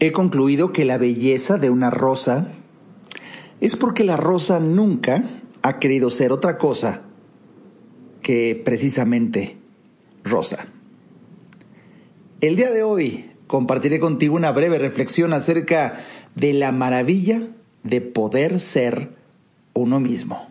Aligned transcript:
He 0.00 0.12
concluido 0.12 0.72
que 0.72 0.84
la 0.84 0.96
belleza 0.96 1.58
de 1.58 1.70
una 1.70 1.90
rosa 1.90 2.48
es 3.60 3.74
porque 3.74 4.04
la 4.04 4.16
rosa 4.16 4.60
nunca 4.60 5.24
ha 5.62 5.78
querido 5.80 6.10
ser 6.10 6.30
otra 6.30 6.56
cosa 6.56 7.02
que 8.22 8.60
precisamente 8.64 9.56
rosa. 10.22 10.66
El 12.40 12.54
día 12.54 12.70
de 12.70 12.84
hoy 12.84 13.32
compartiré 13.48 13.98
contigo 13.98 14.36
una 14.36 14.52
breve 14.52 14.78
reflexión 14.78 15.32
acerca 15.32 16.04
de 16.36 16.52
la 16.52 16.70
maravilla 16.70 17.48
de 17.82 18.00
poder 18.00 18.60
ser 18.60 19.16
uno 19.72 19.98
mismo. 19.98 20.48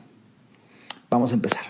Vamos 1.09 1.31
a 1.31 1.35
empezar. 1.35 1.61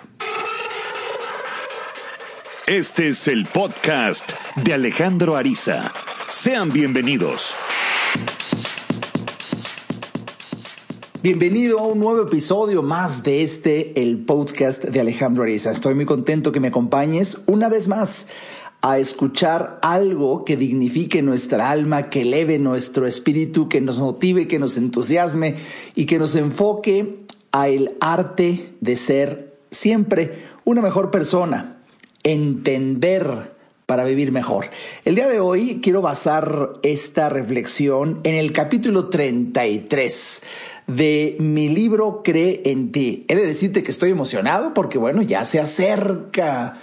Este 2.65 3.09
es 3.09 3.27
el 3.27 3.45
podcast 3.45 4.31
de 4.55 4.73
Alejandro 4.73 5.35
Ariza. 5.35 5.93
Sean 6.29 6.73
bienvenidos. 6.73 7.55
Bienvenido 11.23 11.79
a 11.79 11.87
un 11.87 11.99
nuevo 11.99 12.23
episodio 12.23 12.83
más 12.83 13.23
de 13.23 13.43
este, 13.43 14.01
el 14.01 14.25
podcast 14.25 14.83
de 14.83 14.99
Alejandro 14.99 15.43
Ariza. 15.43 15.71
Estoy 15.71 15.95
muy 15.95 16.03
contento 16.03 16.51
que 16.51 16.59
me 16.59 16.67
acompañes 16.67 17.43
una 17.47 17.69
vez 17.69 17.87
más 17.87 18.27
a 18.81 18.99
escuchar 18.99 19.79
algo 19.81 20.43
que 20.43 20.57
dignifique 20.57 21.21
nuestra 21.21 21.71
alma, 21.71 22.09
que 22.09 22.23
eleve 22.23 22.59
nuestro 22.59 23.07
espíritu, 23.07 23.69
que 23.69 23.79
nos 23.79 23.97
motive, 23.97 24.49
que 24.49 24.59
nos 24.59 24.75
entusiasme 24.75 25.55
y 25.95 26.07
que 26.07 26.19
nos 26.19 26.35
enfoque 26.35 27.23
a 27.53 27.69
el 27.69 27.95
arte 28.01 28.73
de 28.81 28.97
ser 28.97 29.57
siempre 29.71 30.43
una 30.65 30.81
mejor 30.81 31.09
persona, 31.09 31.77
entender 32.23 33.56
para 33.87 34.03
vivir 34.03 34.33
mejor. 34.33 34.65
El 35.05 35.15
día 35.15 35.29
de 35.29 35.39
hoy 35.39 35.79
quiero 35.81 36.01
basar 36.01 36.73
esta 36.83 37.29
reflexión 37.29 38.19
en 38.25 38.35
el 38.35 38.51
capítulo 38.51 39.07
33 39.07 40.43
de 40.87 41.37
mi 41.39 41.69
libro 41.69 42.21
Cree 42.21 42.63
en 42.65 42.91
ti. 42.91 43.25
He 43.29 43.35
de 43.37 43.45
decirte 43.45 43.83
que 43.83 43.91
estoy 43.91 44.11
emocionado 44.11 44.73
porque 44.73 44.97
bueno, 44.97 45.21
ya 45.21 45.45
se 45.45 45.61
acerca 45.61 46.79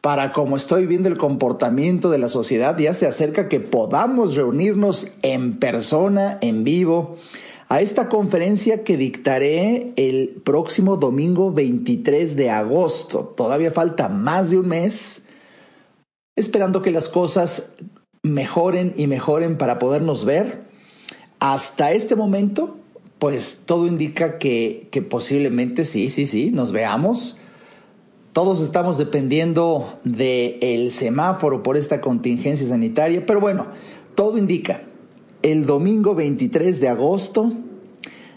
para 0.00 0.32
como 0.32 0.56
estoy 0.56 0.86
viendo 0.86 1.10
el 1.10 1.18
comportamiento 1.18 2.10
de 2.10 2.18
la 2.18 2.30
sociedad, 2.30 2.78
ya 2.78 2.94
se 2.94 3.06
acerca 3.06 3.48
que 3.50 3.60
podamos 3.60 4.34
reunirnos 4.34 5.08
en 5.20 5.58
persona, 5.58 6.38
en 6.40 6.64
vivo, 6.64 7.18
a 7.68 7.82
esta 7.82 8.08
conferencia 8.08 8.82
que 8.82 8.96
dictaré 8.96 9.92
el 9.96 10.40
próximo 10.42 10.96
domingo 10.96 11.52
23 11.52 12.34
de 12.34 12.48
agosto. 12.48 13.34
Todavía 13.36 13.72
falta 13.72 14.08
más 14.08 14.48
de 14.48 14.58
un 14.58 14.68
mes 14.68 15.25
esperando 16.36 16.82
que 16.82 16.90
las 16.90 17.08
cosas 17.08 17.74
mejoren 18.22 18.94
y 18.96 19.06
mejoren 19.06 19.56
para 19.56 19.78
podernos 19.78 20.24
ver. 20.24 20.64
Hasta 21.40 21.92
este 21.92 22.16
momento, 22.16 22.76
pues 23.18 23.62
todo 23.66 23.86
indica 23.86 24.38
que, 24.38 24.88
posiblemente 25.08 25.84
sí, 25.84 26.10
sí, 26.10 26.26
sí, 26.26 26.50
nos 26.50 26.72
veamos. 26.72 27.40
Todos 28.32 28.60
estamos 28.60 28.98
dependiendo 28.98 29.98
del 30.04 30.90
semáforo 30.90 31.62
por 31.62 31.78
esta 31.78 32.02
contingencia 32.02 32.68
sanitaria, 32.68 33.24
pero 33.24 33.40
bueno, 33.40 33.68
todo 34.14 34.36
indica. 34.36 34.82
El 35.42 35.64
domingo 35.64 36.14
23 36.14 36.80
de 36.80 36.88
agosto 36.88 37.52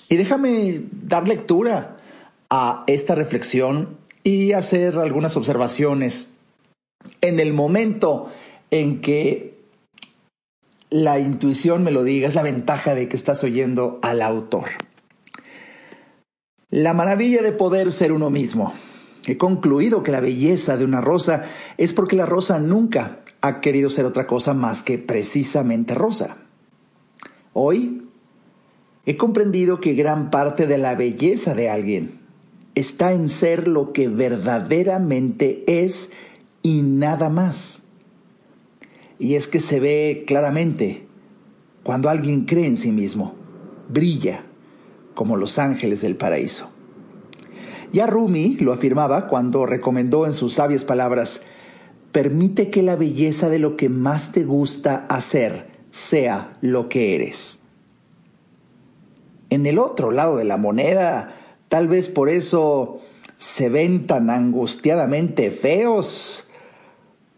Y 0.08 0.16
déjame 0.16 0.82
dar 0.92 1.28
lectura 1.28 1.96
a 2.50 2.84
esta 2.86 3.14
reflexión 3.14 3.98
y 4.24 4.52
hacer 4.52 4.98
algunas 4.98 5.36
observaciones 5.36 6.34
en 7.20 7.40
el 7.40 7.52
momento 7.52 8.30
en 8.70 9.00
que 9.00 9.58
la 10.90 11.18
intuición 11.18 11.84
me 11.84 11.90
lo 11.90 12.04
diga, 12.04 12.28
es 12.28 12.34
la 12.34 12.42
ventaja 12.42 12.94
de 12.94 13.08
que 13.08 13.16
estás 13.16 13.44
oyendo 13.44 13.98
al 14.02 14.22
autor. 14.22 14.68
La 16.70 16.92
maravilla 16.92 17.42
de 17.42 17.52
poder 17.52 17.92
ser 17.92 18.12
uno 18.12 18.30
mismo. 18.30 18.74
He 19.28 19.36
concluido 19.36 20.02
que 20.02 20.10
la 20.10 20.20
belleza 20.20 20.76
de 20.76 20.84
una 20.84 21.00
rosa 21.00 21.44
es 21.76 21.92
porque 21.92 22.16
la 22.16 22.24
rosa 22.24 22.58
nunca 22.58 23.20
ha 23.40 23.60
querido 23.60 23.90
ser 23.90 24.06
otra 24.06 24.26
cosa 24.26 24.54
más 24.54 24.82
que 24.82 24.98
precisamente 24.98 25.94
rosa. 25.94 26.38
Hoy 27.52 28.08
he 29.04 29.16
comprendido 29.16 29.80
que 29.80 29.94
gran 29.94 30.30
parte 30.30 30.66
de 30.66 30.78
la 30.78 30.94
belleza 30.94 31.54
de 31.54 31.68
alguien 31.68 32.20
está 32.74 33.12
en 33.12 33.28
ser 33.28 33.68
lo 33.68 33.92
que 33.92 34.08
verdaderamente 34.08 35.64
es 35.66 36.10
y 36.62 36.82
nada 36.82 37.28
más. 37.28 37.82
Y 39.18 39.34
es 39.34 39.46
que 39.46 39.60
se 39.60 39.78
ve 39.78 40.24
claramente 40.26 41.06
cuando 41.82 42.08
alguien 42.08 42.44
cree 42.44 42.66
en 42.66 42.76
sí 42.76 42.92
mismo, 42.92 43.34
brilla 43.88 44.44
como 45.14 45.36
los 45.36 45.58
ángeles 45.58 46.00
del 46.00 46.16
paraíso. 46.16 46.77
Ya 47.92 48.06
Rumi 48.06 48.56
lo 48.56 48.72
afirmaba 48.72 49.28
cuando 49.28 49.66
recomendó 49.66 50.26
en 50.26 50.34
sus 50.34 50.54
sabias 50.54 50.84
palabras, 50.84 51.42
permite 52.12 52.70
que 52.70 52.82
la 52.82 52.96
belleza 52.96 53.48
de 53.48 53.58
lo 53.58 53.76
que 53.76 53.88
más 53.88 54.32
te 54.32 54.44
gusta 54.44 55.06
hacer 55.08 55.66
sea 55.90 56.52
lo 56.60 56.88
que 56.88 57.14
eres. 57.14 57.60
En 59.50 59.66
el 59.66 59.78
otro 59.78 60.10
lado 60.10 60.36
de 60.36 60.44
la 60.44 60.58
moneda, 60.58 61.34
tal 61.68 61.88
vez 61.88 62.08
por 62.08 62.28
eso 62.28 63.00
se 63.38 63.68
ven 63.68 64.06
tan 64.06 64.30
angustiadamente 64.30 65.50
feos 65.50 66.48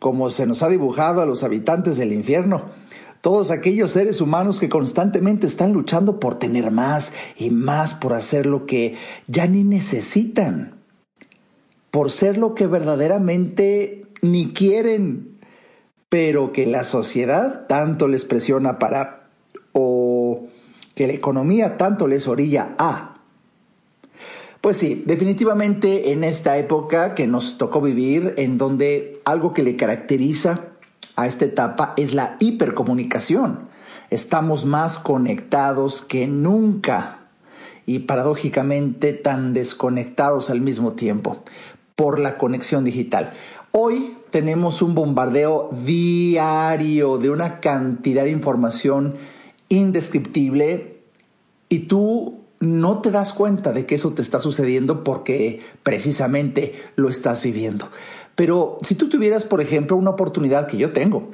como 0.00 0.30
se 0.30 0.46
nos 0.46 0.62
ha 0.62 0.68
dibujado 0.68 1.20
a 1.20 1.26
los 1.26 1.44
habitantes 1.44 1.96
del 1.98 2.12
infierno 2.12 2.79
todos 3.20 3.50
aquellos 3.50 3.92
seres 3.92 4.20
humanos 4.20 4.60
que 4.60 4.69
constantemente 4.69 5.47
están 5.47 5.72
luchando 5.72 6.20
por 6.20 6.38
tener 6.38 6.70
más 6.70 7.12
y 7.36 7.50
más, 7.50 7.94
por 7.94 8.14
hacer 8.14 8.47
lo 8.47 8.66
que 8.66 8.97
ya 9.26 9.47
ni 9.47 9.62
necesitan, 9.62 10.75
por 11.91 12.10
ser 12.10 12.38
lo 12.38 12.54
que 12.54 12.66
verdaderamente 12.66 14.06
ni 14.22 14.53
quieren, 14.53 15.38
pero 16.09 16.53
que 16.53 16.66
la 16.66 16.84
sociedad 16.84 17.66
tanto 17.66 18.09
les 18.09 18.25
presiona 18.25 18.78
para 18.78 19.28
o 19.72 20.47
que 20.94 21.06
la 21.06 21.12
economía 21.12 21.76
tanto 21.76 22.09
les 22.09 22.26
orilla 22.26 22.75
a. 22.78 23.19
Pues 24.60 24.76
sí, 24.76 25.03
definitivamente 25.06 26.12
en 26.12 26.22
esta 26.22 26.59
época 26.59 27.14
que 27.14 27.26
nos 27.26 27.56
tocó 27.56 27.80
vivir, 27.80 28.34
en 28.36 28.59
donde 28.59 29.20
algo 29.25 29.54
que 29.54 29.62
le 29.62 29.76
caracteriza 29.76 30.69
a 31.16 31.26
esta 31.26 31.44
etapa 31.44 31.94
es 31.97 32.15
la 32.15 32.37
hipercomunicación. 32.41 33.69
Estamos 34.10 34.65
más 34.65 34.98
conectados 34.98 36.03
que 36.03 36.26
nunca 36.26 37.19
y 37.87 38.00
paradójicamente 38.00 39.12
tan 39.12 39.53
desconectados 39.53 40.50
al 40.50 40.60
mismo 40.60 40.93
tiempo 40.93 41.43
por 41.97 42.19
la 42.19 42.38
conexión 42.38 42.84
digital. 42.84 43.32
Hoy 43.72 44.16
tenemos 44.30 44.83
un 44.83 44.95
bombardeo 44.95 45.71
diario 45.84 47.18
de 47.18 47.30
una 47.30 47.60
cantidad 47.60 48.24
de 48.24 48.30
información 48.30 49.15
indescriptible 49.68 51.03
y 51.68 51.80
tú 51.80 52.41
no 52.60 53.01
te 53.01 53.10
das 53.10 53.33
cuenta 53.33 53.72
de 53.72 53.86
que 53.86 53.95
eso 53.95 54.13
te 54.13 54.22
está 54.22 54.39
sucediendo 54.39 55.03
porque 55.03 55.60
precisamente 55.83 56.74
lo 56.97 57.09
estás 57.09 57.42
viviendo. 57.42 57.91
Pero 58.41 58.78
si 58.81 58.95
tú 58.95 59.10
tuvieras, 59.10 59.45
por 59.45 59.60
ejemplo, 59.60 59.98
una 59.98 60.09
oportunidad 60.09 60.66
que 60.66 60.78
yo 60.78 60.92
tengo 60.95 61.28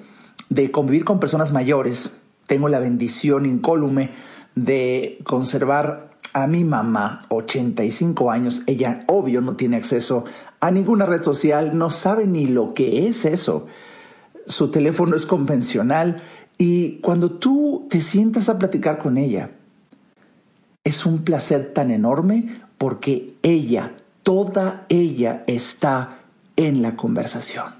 de 0.48 0.72
convivir 0.72 1.04
con 1.04 1.20
personas 1.20 1.52
mayores, 1.52 2.16
tengo 2.48 2.68
la 2.68 2.80
bendición 2.80 3.46
incólume 3.46 4.10
de 4.56 5.20
conservar 5.22 6.10
a 6.32 6.48
mi 6.48 6.64
mamá, 6.64 7.20
85 7.28 8.32
años, 8.32 8.64
ella 8.66 9.04
obvio 9.06 9.40
no 9.40 9.54
tiene 9.54 9.76
acceso 9.76 10.24
a 10.58 10.72
ninguna 10.72 11.06
red 11.06 11.22
social, 11.22 11.78
no 11.78 11.92
sabe 11.92 12.26
ni 12.26 12.48
lo 12.48 12.74
que 12.74 13.06
es 13.06 13.24
eso. 13.24 13.68
Su 14.48 14.72
teléfono 14.72 15.14
es 15.14 15.26
convencional 15.26 16.24
y 16.58 16.98
cuando 17.02 17.30
tú 17.30 17.86
te 17.88 18.00
sientas 18.00 18.48
a 18.48 18.58
platicar 18.58 18.98
con 18.98 19.16
ella, 19.16 19.52
es 20.82 21.06
un 21.06 21.22
placer 21.22 21.72
tan 21.72 21.92
enorme 21.92 22.62
porque 22.78 23.36
ella, 23.44 23.94
toda 24.24 24.86
ella 24.88 25.44
está 25.46 26.22
en 26.56 26.82
la 26.82 26.96
conversación. 26.96 27.74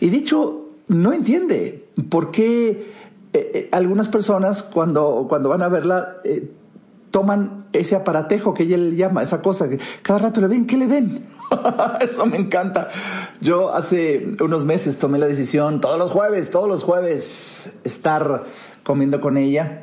Y 0.00 0.10
dicho, 0.10 0.70
no 0.88 1.12
entiende 1.12 1.88
por 2.08 2.30
qué 2.30 2.94
eh, 3.32 3.50
eh, 3.54 3.68
algunas 3.72 4.08
personas 4.08 4.62
cuando, 4.62 5.26
cuando 5.28 5.48
van 5.48 5.62
a 5.62 5.68
verla 5.68 6.16
eh, 6.24 6.50
toman 7.10 7.66
ese 7.72 7.96
aparatejo 7.96 8.54
que 8.54 8.64
ella 8.64 8.76
le 8.76 8.94
llama, 8.94 9.22
esa 9.22 9.42
cosa 9.42 9.68
que 9.68 9.78
cada 10.02 10.18
rato 10.18 10.40
le 10.40 10.48
ven, 10.48 10.66
¿qué 10.66 10.76
le 10.76 10.86
ven? 10.86 11.26
Eso 12.00 12.26
me 12.26 12.36
encanta. 12.36 12.88
Yo 13.40 13.72
hace 13.74 14.34
unos 14.40 14.64
meses 14.64 14.98
tomé 14.98 15.18
la 15.18 15.26
decisión 15.26 15.80
todos 15.80 15.98
los 15.98 16.10
jueves, 16.10 16.50
todos 16.50 16.68
los 16.68 16.82
jueves 16.82 17.78
estar 17.84 18.44
comiendo 18.82 19.20
con 19.20 19.36
ella 19.36 19.82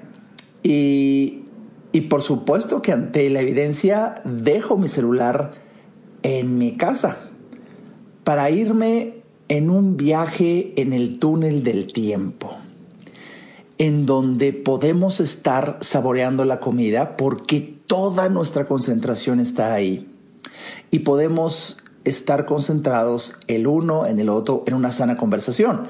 y, 0.62 1.46
y 1.92 2.02
por 2.02 2.22
supuesto 2.22 2.82
que 2.82 2.92
ante 2.92 3.30
la 3.30 3.42
evidencia 3.42 4.16
dejo 4.26 4.78
mi 4.78 4.90
celular 4.90 5.63
en 6.24 6.58
mi 6.58 6.76
casa 6.78 7.30
para 8.24 8.50
irme 8.50 9.24
en 9.50 9.70
un 9.70 9.98
viaje 9.98 10.74
en 10.82 10.94
el 10.94 11.20
túnel 11.20 11.64
del 11.64 11.92
tiempo, 11.92 12.56
en 13.78 14.06
donde 14.06 14.54
podemos 14.54 15.20
estar 15.20 15.78
saboreando 15.82 16.46
la 16.46 16.60
comida 16.60 17.18
porque 17.18 17.62
toda 17.86 18.30
nuestra 18.30 18.66
concentración 18.66 19.40
está 19.40 19.74
ahí 19.74 20.08
y 20.90 21.00
podemos 21.00 21.78
estar 22.06 22.46
concentrados 22.46 23.36
el 23.48 23.68
uno 23.68 24.06
en 24.06 24.20
el 24.20 24.30
otro 24.30 24.64
en 24.66 24.74
una 24.74 24.92
sana 24.92 25.18
conversación. 25.18 25.88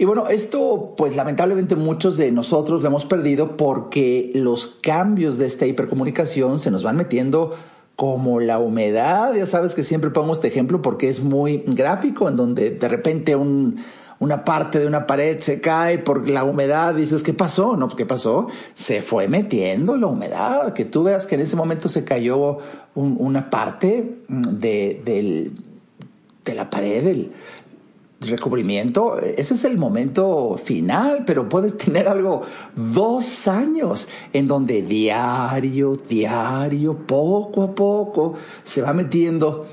Y 0.00 0.04
bueno, 0.04 0.28
esto 0.28 0.94
pues 0.96 1.16
lamentablemente 1.16 1.74
muchos 1.74 2.16
de 2.16 2.30
nosotros 2.30 2.82
lo 2.82 2.88
hemos 2.88 3.04
perdido 3.04 3.56
porque 3.56 4.30
los 4.34 4.78
cambios 4.80 5.38
de 5.38 5.46
esta 5.46 5.66
hipercomunicación 5.66 6.60
se 6.60 6.70
nos 6.70 6.84
van 6.84 6.96
metiendo 6.96 7.56
como 7.98 8.38
la 8.38 8.60
humedad, 8.60 9.34
ya 9.34 9.44
sabes 9.44 9.74
que 9.74 9.82
siempre 9.82 10.10
pongo 10.10 10.32
este 10.32 10.46
ejemplo 10.46 10.80
porque 10.80 11.08
es 11.08 11.20
muy 11.20 11.64
gráfico, 11.66 12.28
en 12.28 12.36
donde 12.36 12.70
de 12.70 12.86
repente 12.86 13.34
un, 13.34 13.84
una 14.20 14.44
parte 14.44 14.78
de 14.78 14.86
una 14.86 15.04
pared 15.04 15.40
se 15.40 15.60
cae 15.60 15.98
por 15.98 16.30
la 16.30 16.44
humedad, 16.44 16.94
dices, 16.94 17.24
¿qué 17.24 17.34
pasó? 17.34 17.76
No, 17.76 17.88
¿qué 17.88 18.06
pasó? 18.06 18.46
Se 18.74 19.02
fue 19.02 19.26
metiendo 19.26 19.96
la 19.96 20.06
humedad, 20.06 20.74
que 20.74 20.84
tú 20.84 21.02
veas 21.02 21.26
que 21.26 21.34
en 21.34 21.40
ese 21.40 21.56
momento 21.56 21.88
se 21.88 22.04
cayó 22.04 22.58
una 22.94 23.50
parte 23.50 24.18
de, 24.28 25.50
de 26.44 26.54
la 26.54 26.70
pared, 26.70 27.02
del, 27.02 27.32
recubrimiento, 28.20 29.20
ese 29.20 29.54
es 29.54 29.64
el 29.64 29.78
momento 29.78 30.60
final, 30.62 31.22
pero 31.24 31.48
puedes 31.48 31.78
tener 31.78 32.08
algo 32.08 32.42
dos 32.74 33.46
años 33.46 34.08
en 34.32 34.48
donde 34.48 34.82
diario, 34.82 35.96
diario, 35.96 36.96
poco 37.06 37.62
a 37.62 37.74
poco 37.74 38.34
se 38.64 38.82
va 38.82 38.92
metiendo 38.92 39.66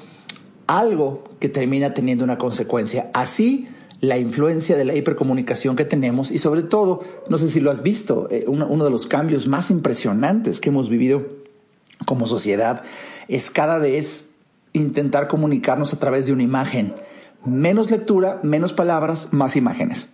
algo 0.67 1.23
que 1.39 1.49
termina 1.49 1.93
teniendo 1.93 2.23
una 2.23 2.37
consecuencia. 2.37 3.09
Así 3.13 3.67
la 4.01 4.17
influencia 4.17 4.77
de 4.77 4.85
la 4.85 4.95
hipercomunicación 4.95 5.75
que 5.75 5.85
tenemos 5.85 6.31
y 6.31 6.39
sobre 6.39 6.63
todo, 6.63 7.03
no 7.29 7.37
sé 7.37 7.49
si 7.49 7.59
lo 7.59 7.71
has 7.71 7.81
visto, 7.81 8.27
eh, 8.29 8.45
uno, 8.47 8.67
uno 8.67 8.83
de 8.83 8.91
los 8.91 9.07
cambios 9.07 9.47
más 9.47 9.71
impresionantes 9.71 10.59
que 10.59 10.69
hemos 10.69 10.89
vivido 10.89 11.25
como 12.05 12.27
sociedad 12.27 12.83
es 13.27 13.49
cada 13.49 13.79
vez 13.79 14.31
intentar 14.73 15.27
comunicarnos 15.27 15.93
a 15.93 15.99
través 15.99 16.27
de 16.27 16.33
una 16.33 16.43
imagen 16.43 16.93
menos 17.45 17.91
lectura, 17.91 18.39
menos 18.43 18.73
palabras, 18.73 19.29
más 19.31 19.55
imágenes. 19.55 20.09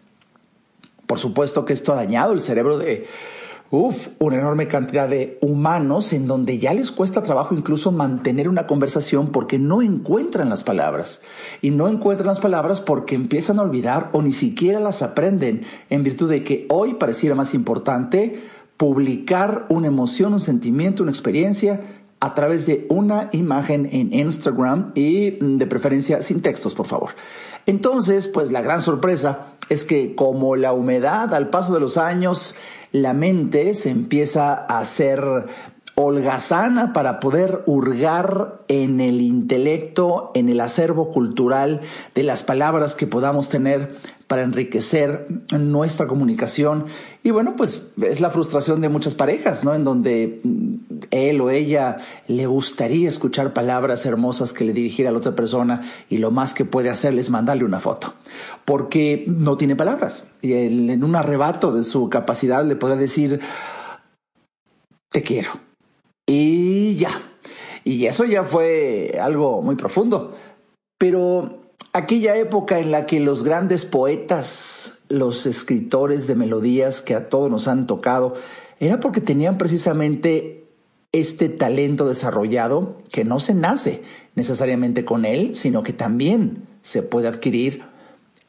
Por 1.08 1.20
supuesto 1.20 1.66
que 1.66 1.74
esto 1.74 1.92
ha 1.94 1.96
dañado 1.96 2.34
el 2.34 2.42
cerebro 2.42 2.78
de 2.78 3.08
uf, 3.72 4.10
una 4.20 4.36
enorme 4.36 4.68
cantidad 4.68 5.08
de 5.08 5.38
humanos 5.42 6.12
en 6.12 6.28
donde 6.28 6.60
ya 6.60 6.74
les 6.74 6.92
cuesta 6.92 7.24
trabajo 7.24 7.56
incluso 7.56 7.92
mantener 7.92 8.50
una 8.50 8.68
conversación 8.68 9.30
porque 9.32 9.58
no 9.58 9.82
encuentran 9.82 10.50
las 10.50 10.64
palabras. 10.64 11.22
Y 11.62 11.72
no 11.72 11.88
encuentran 11.88 12.28
las 12.28 12.40
palabras 12.40 12.82
porque 12.82 13.16
empiezan 13.16 13.60
a 13.60 13.64
olvidar 13.64 14.10
o 14.12 14.22
ni 14.22 14.34
siquiera 14.34 14.80
las 14.80 15.02
aprenden 15.02 15.64
en 15.90 16.04
virtud 16.04 16.30
de 16.30 16.44
que 16.44 16.68
hoy 16.70 16.96
pareciera 16.96 17.36
más 17.36 17.54
importante 17.54 18.44
publicar 18.76 19.68
una 19.70 19.88
emoción, 19.88 20.34
un 20.34 20.42
sentimiento, 20.42 21.04
una 21.04 21.12
experiencia 21.12 22.01
a 22.22 22.36
través 22.36 22.66
de 22.66 22.86
una 22.88 23.30
imagen 23.34 23.90
en 23.92 24.14
Instagram 24.14 24.92
y 24.96 25.38
mm, 25.42 25.58
de 25.58 25.68
preferencia 25.68 26.22
sin 26.22 26.42
textos, 26.42 26.74
por 26.74 26.86
favor. 26.86 27.10
Entonces, 27.66 28.28
pues 28.28 28.52
la 28.52 28.62
gran 28.62 28.82
sorpresa 28.82 29.48
es 29.70 29.84
que 29.86 30.16
como 30.16 30.56
la 30.56 30.72
humedad 30.72 31.34
al 31.34 31.50
paso 31.50 31.74
de 31.74 31.80
los 31.80 31.98
años, 31.98 32.56
la 32.92 33.14
mente 33.14 33.74
se 33.74 33.90
empieza 33.90 34.54
a 34.54 34.80
hacer 34.80 35.22
holgazana 35.96 36.94
para 36.94 37.20
poder 37.20 37.64
hurgar 37.66 38.62
en 38.68 39.02
el 39.02 39.20
intelecto, 39.22 40.32
en 40.34 40.50
el 40.50 40.62
acervo 40.62 41.12
cultural 41.12 41.82
de 42.16 42.24
las 42.24 42.44
palabras 42.44 42.96
que 42.96 43.08
podamos 43.08 43.50
tener 43.50 43.98
para 44.28 44.44
enriquecer 44.44 45.28
nuestra 45.52 46.08
comunicación. 46.08 46.86
Y 47.24 47.32
bueno, 47.32 47.56
pues 47.58 47.92
es 48.02 48.22
la 48.22 48.30
frustración 48.30 48.80
de 48.80 48.90
muchas 48.90 49.14
parejas, 49.14 49.64
¿no? 49.64 49.76
En 49.76 49.84
donde 49.84 50.42
él 51.12 51.42
o 51.42 51.50
ella 51.50 51.98
le 52.28 52.48
gustaría 52.48 53.08
escuchar 53.08 53.54
palabras 53.54 54.06
hermosas 54.06 54.54
que 54.54 54.64
le 54.64 54.74
dirigiera 54.74 55.10
a 55.10 55.12
la 55.12 55.20
otra 55.20 55.36
persona 55.36 55.84
y 56.10 56.18
lo 56.18 56.32
más 56.32 56.54
que 56.54 56.66
puede 56.66 56.90
hacer 56.90 57.18
es 57.18 57.30
mandarle 57.30 57.66
una 57.66 57.80
foto, 57.80 58.14
porque 58.66 59.26
no 59.28 59.58
tiene 59.58 59.76
palabras. 59.76 60.26
Y 60.42 60.54
en 60.54 61.04
un 61.04 61.16
arrebato 61.16 61.74
de 61.74 61.84
su 61.84 62.10
capacidad 62.10 62.66
le 62.66 62.76
puede 62.76 62.96
decir, 62.96 63.40
te 65.12 65.22
quiero. 65.22 65.52
Y 66.26 66.96
ya. 66.96 67.22
Y 67.84 68.06
eso 68.06 68.26
ya 68.26 68.44
fue 68.44 69.20
algo 69.22 69.62
muy 69.62 69.76
profundo. 69.76 70.36
Pero 70.98 71.62
aquella 71.94 72.38
época 72.38 72.80
en 72.80 72.92
la 72.92 73.06
que 73.06 73.20
los 73.20 73.44
grandes 73.44 73.86
poetas, 73.86 75.00
los 75.10 75.46
escritores 75.46 76.28
de 76.28 76.36
melodías 76.36 77.02
que 77.02 77.16
a 77.16 77.28
todos 77.28 77.50
nos 77.50 77.68
han 77.68 77.88
tocado, 77.88 78.36
era 78.80 79.00
porque 79.00 79.22
tenían 79.22 79.58
precisamente 79.58 80.61
este 81.12 81.50
talento 81.50 82.08
desarrollado 82.08 83.02
que 83.12 83.26
no 83.26 83.40
se 83.40 83.54
nace 83.54 84.02
necesariamente 84.36 85.04
con 85.06 85.26
él, 85.26 85.56
sino 85.56 85.84
que 85.84 85.94
también 85.94 86.68
se 86.82 87.04
puede 87.04 87.28
adquirir 87.28 87.84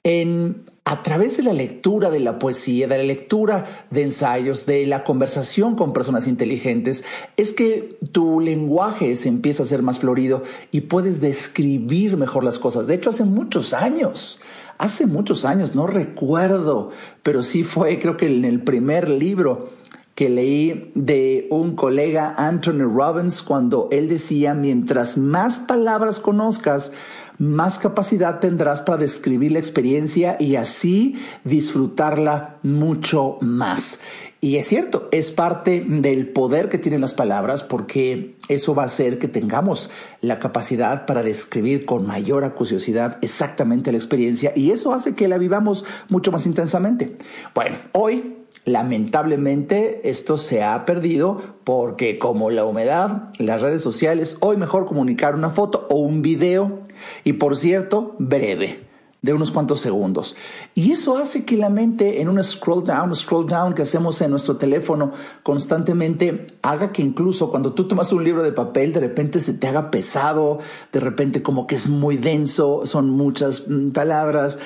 en 0.05 0.70
a 0.85 1.03
través 1.05 1.37
de 1.37 1.44
la 1.44 1.53
lectura 1.53 2.11
de 2.11 2.19
la 2.19 2.41
poesía, 2.41 2.88
de 2.88 2.99
la 2.99 3.05
lectura 3.05 3.87
de 3.91 4.03
ensayos, 4.03 4.67
de 4.67 4.85
la 4.85 5.05
conversación 5.05 5.76
con 5.76 5.93
personas 5.93 6.26
inteligentes, 6.26 7.05
es 7.37 7.53
que 7.53 7.99
tu 8.11 8.41
lenguaje 8.41 9.15
se 9.15 9.29
empieza 9.29 9.62
a 9.62 9.67
ser 9.67 9.82
más 9.82 10.00
florido 10.00 10.43
y 10.73 10.82
puedes 10.82 11.20
describir 11.20 12.17
mejor 12.17 12.43
las 12.43 12.58
cosas. 12.58 12.88
De 12.88 12.94
hecho, 12.94 13.11
hace 13.11 13.25
muchos 13.25 13.75
años, 13.75 14.41
hace 14.79 15.06
muchos 15.06 15.44
años, 15.44 15.77
no 15.77 15.86
recuerdo, 15.86 16.91
pero 17.22 17.44
sí 17.44 17.63
fue, 17.63 18.01
creo 18.01 18.17
que 18.17 18.27
en 18.27 18.44
el 18.44 18.60
primer 18.60 19.08
libro 19.08 19.70
que 20.14 20.28
leí 20.28 20.92
de 20.94 21.46
un 21.50 21.74
colega, 21.74 22.34
Anthony 22.36 22.84
Robbins, 22.84 23.42
cuando 23.42 23.88
él 23.90 24.08
decía, 24.08 24.54
mientras 24.54 25.16
más 25.16 25.60
palabras 25.60 26.19
conozcas, 26.19 26.92
más 27.38 27.78
capacidad 27.78 28.38
tendrás 28.38 28.82
para 28.82 28.98
describir 28.98 29.52
la 29.52 29.58
experiencia 29.58 30.36
y 30.38 30.56
así 30.56 31.16
disfrutarla 31.44 32.58
mucho 32.62 33.38
más. 33.40 34.00
Y 34.40 34.56
es 34.56 34.66
cierto, 34.66 35.08
es 35.12 35.31
parte 35.31 35.84
del 35.86 36.28
poder 36.28 36.69
que 36.69 36.78
tienen 36.78 37.00
las 37.00 37.14
palabras 37.14 37.62
porque 37.62 38.36
eso 38.48 38.74
va 38.74 38.82
a 38.82 38.86
hacer 38.86 39.19
que 39.19 39.28
tengamos 39.28 39.88
la 40.20 40.40
capacidad 40.40 41.06
para 41.06 41.22
describir 41.22 41.86
con 41.86 42.06
mayor 42.06 42.44
acuciosidad 42.44 43.19
exactamente 43.22 43.92
la 43.92 43.98
experiencia 43.98 44.52
y 44.54 44.72
eso 44.72 44.92
hace 44.92 45.14
que 45.14 45.28
la 45.28 45.38
vivamos 45.38 45.84
mucho 46.08 46.32
más 46.32 46.44
intensamente. 46.44 47.16
Bueno, 47.54 47.78
hoy 47.92 48.42
Lamentablemente 48.64 50.08
esto 50.08 50.38
se 50.38 50.62
ha 50.62 50.84
perdido 50.86 51.42
porque 51.64 52.19
como 52.19 52.50
la 52.50 52.64
humedad, 52.64 53.31
las 53.38 53.60
redes 53.60 53.82
sociales, 53.82 54.36
hoy 54.40 54.56
mejor 54.56 54.86
comunicar 54.86 55.34
una 55.34 55.50
foto 55.50 55.86
o 55.90 55.96
un 55.96 56.22
video 56.22 56.81
y 57.24 57.34
por 57.34 57.56
cierto, 57.56 58.14
breve 58.19 58.92
de 59.22 59.32
unos 59.32 59.52
cuantos 59.52 59.81
segundos. 59.81 60.36
Y 60.74 60.90
eso 60.90 61.16
hace 61.16 61.44
que 61.44 61.56
la 61.56 61.70
mente 61.70 62.20
en 62.20 62.28
un 62.28 62.42
scroll 62.42 62.84
down, 62.84 63.14
scroll 63.14 63.46
down 63.46 63.72
que 63.72 63.82
hacemos 63.82 64.20
en 64.20 64.32
nuestro 64.32 64.56
teléfono 64.56 65.12
constantemente, 65.44 66.46
haga 66.62 66.92
que 66.92 67.02
incluso 67.02 67.50
cuando 67.50 67.72
tú 67.72 67.86
tomas 67.86 68.12
un 68.12 68.24
libro 68.24 68.42
de 68.42 68.52
papel, 68.52 68.92
de 68.92 69.00
repente 69.00 69.40
se 69.40 69.54
te 69.54 69.69
haga 69.69 69.90
pesado, 69.90 70.58
de 70.92 71.00
repente 71.00 71.42
como 71.42 71.69
que 71.69 71.76
es 71.76 71.88
muy 71.88 72.16
denso, 72.16 72.82
son 72.84 73.10
muchas 73.10 73.69
mm, 73.69 73.90
palabras. 73.90 74.58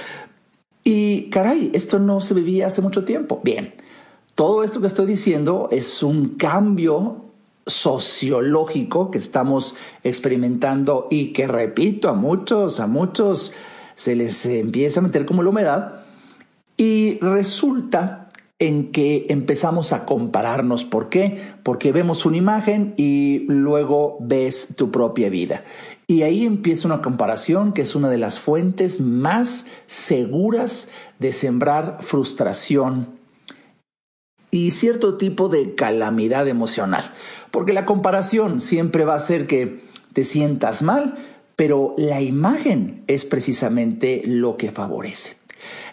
Y 0.83 1.29
caray, 1.31 1.71
esto 1.75 1.99
no 1.99 2.21
se 2.23 2.33
vivía 2.33 2.69
hace 2.69 2.81
mucho 2.81 3.05
tiempo. 3.05 3.41
Bien, 3.45 3.75
todo 4.37 4.63
esto 4.63 4.83
que 4.83 4.87
estoy 4.87 5.07
diciendo 5.07 5.69
es 5.73 6.03
un 6.03 6.37
cambio 6.37 7.25
sociológico 7.67 9.11
que 9.11 9.17
estamos 9.17 9.75
experimentando 10.05 11.09
y 11.11 11.33
que 11.33 11.49
repito 11.49 12.11
a 12.11 12.13
muchos, 12.13 12.79
a 12.79 12.87
muchos 12.87 13.55
se 13.95 14.15
les 14.15 14.45
empieza 14.45 15.01
a 15.01 15.03
meter 15.03 15.25
como 15.25 15.43
la 15.43 15.49
humedad 15.49 16.05
y 16.77 17.19
resulta 17.21 18.29
en 18.59 18.93
que 18.93 19.25
empezamos 19.31 19.95
a 19.95 20.05
compararnos. 20.05 20.85
¿Por 20.85 21.09
qué? 21.09 21.55
Porque 21.63 21.93
vemos 21.93 22.27
una 22.27 22.37
imagen 22.37 22.93
y 22.99 23.47
luego 23.49 24.19
ves 24.21 24.75
tu 24.77 24.91
propia 24.91 25.31
vida. 25.31 25.65
Y 26.07 26.23
ahí 26.23 26.45
empieza 26.45 26.87
una 26.87 27.01
comparación 27.01 27.73
que 27.73 27.83
es 27.83 27.97
una 27.97 28.11
de 28.11 28.19
las 28.19 28.39
fuentes 28.39 29.01
más 29.01 29.67
seguras 29.87 30.91
de 31.19 31.33
sembrar 31.33 31.99
frustración 32.03 33.16
y 34.51 34.71
cierto 34.71 35.17
tipo 35.17 35.49
de 35.49 35.75
calamidad 35.75 36.49
emocional. 36.49 37.13
Porque 37.51 37.73
la 37.73 37.85
comparación 37.85 38.61
siempre 38.61 39.05
va 39.05 39.15
a 39.15 39.19
hacer 39.19 39.47
que 39.47 39.85
te 40.13 40.25
sientas 40.25 40.83
mal, 40.83 41.17
pero 41.57 41.95
la 41.97 42.21
imagen 42.21 43.03
es 43.07 43.25
precisamente 43.25 44.23
lo 44.27 44.57
que 44.57 44.71
favorece. 44.71 45.36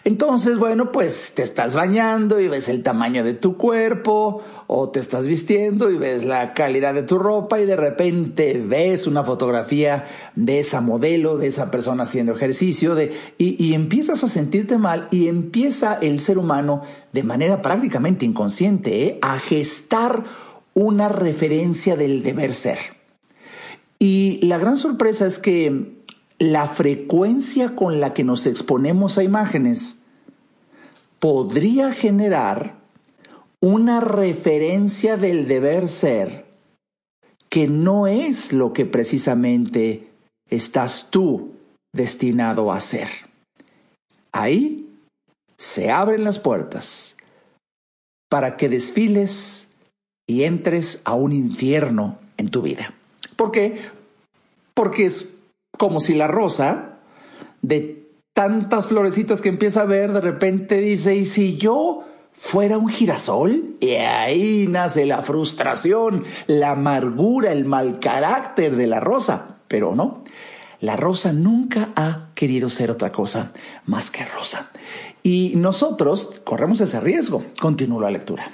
Entonces, 0.04 0.58
bueno, 0.58 0.92
pues 0.92 1.32
te 1.34 1.42
estás 1.42 1.74
bañando 1.74 2.38
y 2.38 2.48
ves 2.48 2.68
el 2.68 2.82
tamaño 2.82 3.24
de 3.24 3.32
tu 3.32 3.56
cuerpo, 3.56 4.42
o 4.66 4.90
te 4.90 5.00
estás 5.00 5.26
vistiendo 5.26 5.90
y 5.90 5.96
ves 5.96 6.24
la 6.24 6.52
calidad 6.52 6.92
de 6.92 7.02
tu 7.02 7.18
ropa 7.18 7.58
y 7.58 7.64
de 7.64 7.76
repente 7.76 8.62
ves 8.66 9.06
una 9.06 9.24
fotografía 9.24 10.06
de 10.34 10.60
esa 10.60 10.82
modelo, 10.82 11.38
de 11.38 11.46
esa 11.46 11.70
persona 11.70 12.02
haciendo 12.02 12.32
ejercicio, 12.32 12.94
de, 12.94 13.12
y, 13.38 13.62
y 13.64 13.72
empiezas 13.72 14.24
a 14.24 14.28
sentirte 14.28 14.76
mal 14.76 15.08
y 15.10 15.28
empieza 15.28 15.94
el 15.94 16.20
ser 16.20 16.36
humano 16.36 16.82
de 17.12 17.22
manera 17.22 17.62
prácticamente 17.62 18.26
inconsciente 18.26 19.04
¿eh? 19.04 19.18
a 19.22 19.38
gestar 19.38 20.24
una 20.74 21.08
referencia 21.08 21.96
del 21.96 22.22
deber 22.22 22.54
ser. 22.54 22.78
Y 23.98 24.44
la 24.46 24.58
gran 24.58 24.76
sorpresa 24.76 25.24
es 25.24 25.38
que 25.38 25.93
la 26.38 26.68
frecuencia 26.68 27.74
con 27.74 28.00
la 28.00 28.14
que 28.14 28.24
nos 28.24 28.46
exponemos 28.46 29.18
a 29.18 29.22
imágenes 29.22 30.02
podría 31.18 31.92
generar 31.92 32.74
una 33.60 34.00
referencia 34.00 35.16
del 35.16 35.48
deber 35.48 35.88
ser 35.88 36.44
que 37.48 37.68
no 37.68 38.06
es 38.06 38.52
lo 38.52 38.72
que 38.72 38.84
precisamente 38.84 40.10
estás 40.50 41.08
tú 41.10 41.52
destinado 41.94 42.72
a 42.72 42.80
ser. 42.80 43.08
Ahí 44.32 44.90
se 45.56 45.90
abren 45.90 46.24
las 46.24 46.40
puertas 46.40 47.16
para 48.28 48.56
que 48.56 48.68
desfiles 48.68 49.68
y 50.26 50.42
entres 50.42 51.00
a 51.04 51.14
un 51.14 51.32
infierno 51.32 52.18
en 52.36 52.50
tu 52.50 52.62
vida. 52.62 52.92
¿Por 53.36 53.52
qué? 53.52 53.78
Porque 54.74 55.06
es 55.06 55.33
como 55.78 56.00
si 56.00 56.14
la 56.14 56.26
rosa, 56.26 56.98
de 57.62 58.04
tantas 58.32 58.88
florecitas 58.88 59.40
que 59.40 59.48
empieza 59.48 59.82
a 59.82 59.86
ver, 59.86 60.12
de 60.12 60.20
repente 60.20 60.80
dice, 60.80 61.14
¿y 61.14 61.24
si 61.24 61.56
yo 61.56 62.04
fuera 62.32 62.78
un 62.78 62.88
girasol? 62.88 63.76
Y 63.80 63.90
ahí 63.90 64.66
nace 64.68 65.06
la 65.06 65.22
frustración, 65.22 66.24
la 66.46 66.72
amargura, 66.72 67.52
el 67.52 67.64
mal 67.64 68.00
carácter 68.00 68.76
de 68.76 68.86
la 68.86 69.00
rosa. 69.00 69.58
Pero 69.68 69.94
no, 69.94 70.24
la 70.80 70.96
rosa 70.96 71.32
nunca 71.32 71.90
ha 71.96 72.30
querido 72.34 72.68
ser 72.70 72.90
otra 72.90 73.12
cosa 73.12 73.52
más 73.86 74.10
que 74.10 74.24
rosa. 74.24 74.70
Y 75.22 75.54
nosotros 75.56 76.42
corremos 76.44 76.80
ese 76.80 77.00
riesgo. 77.00 77.44
Continúo 77.60 78.00
la 78.00 78.10
lectura. 78.10 78.50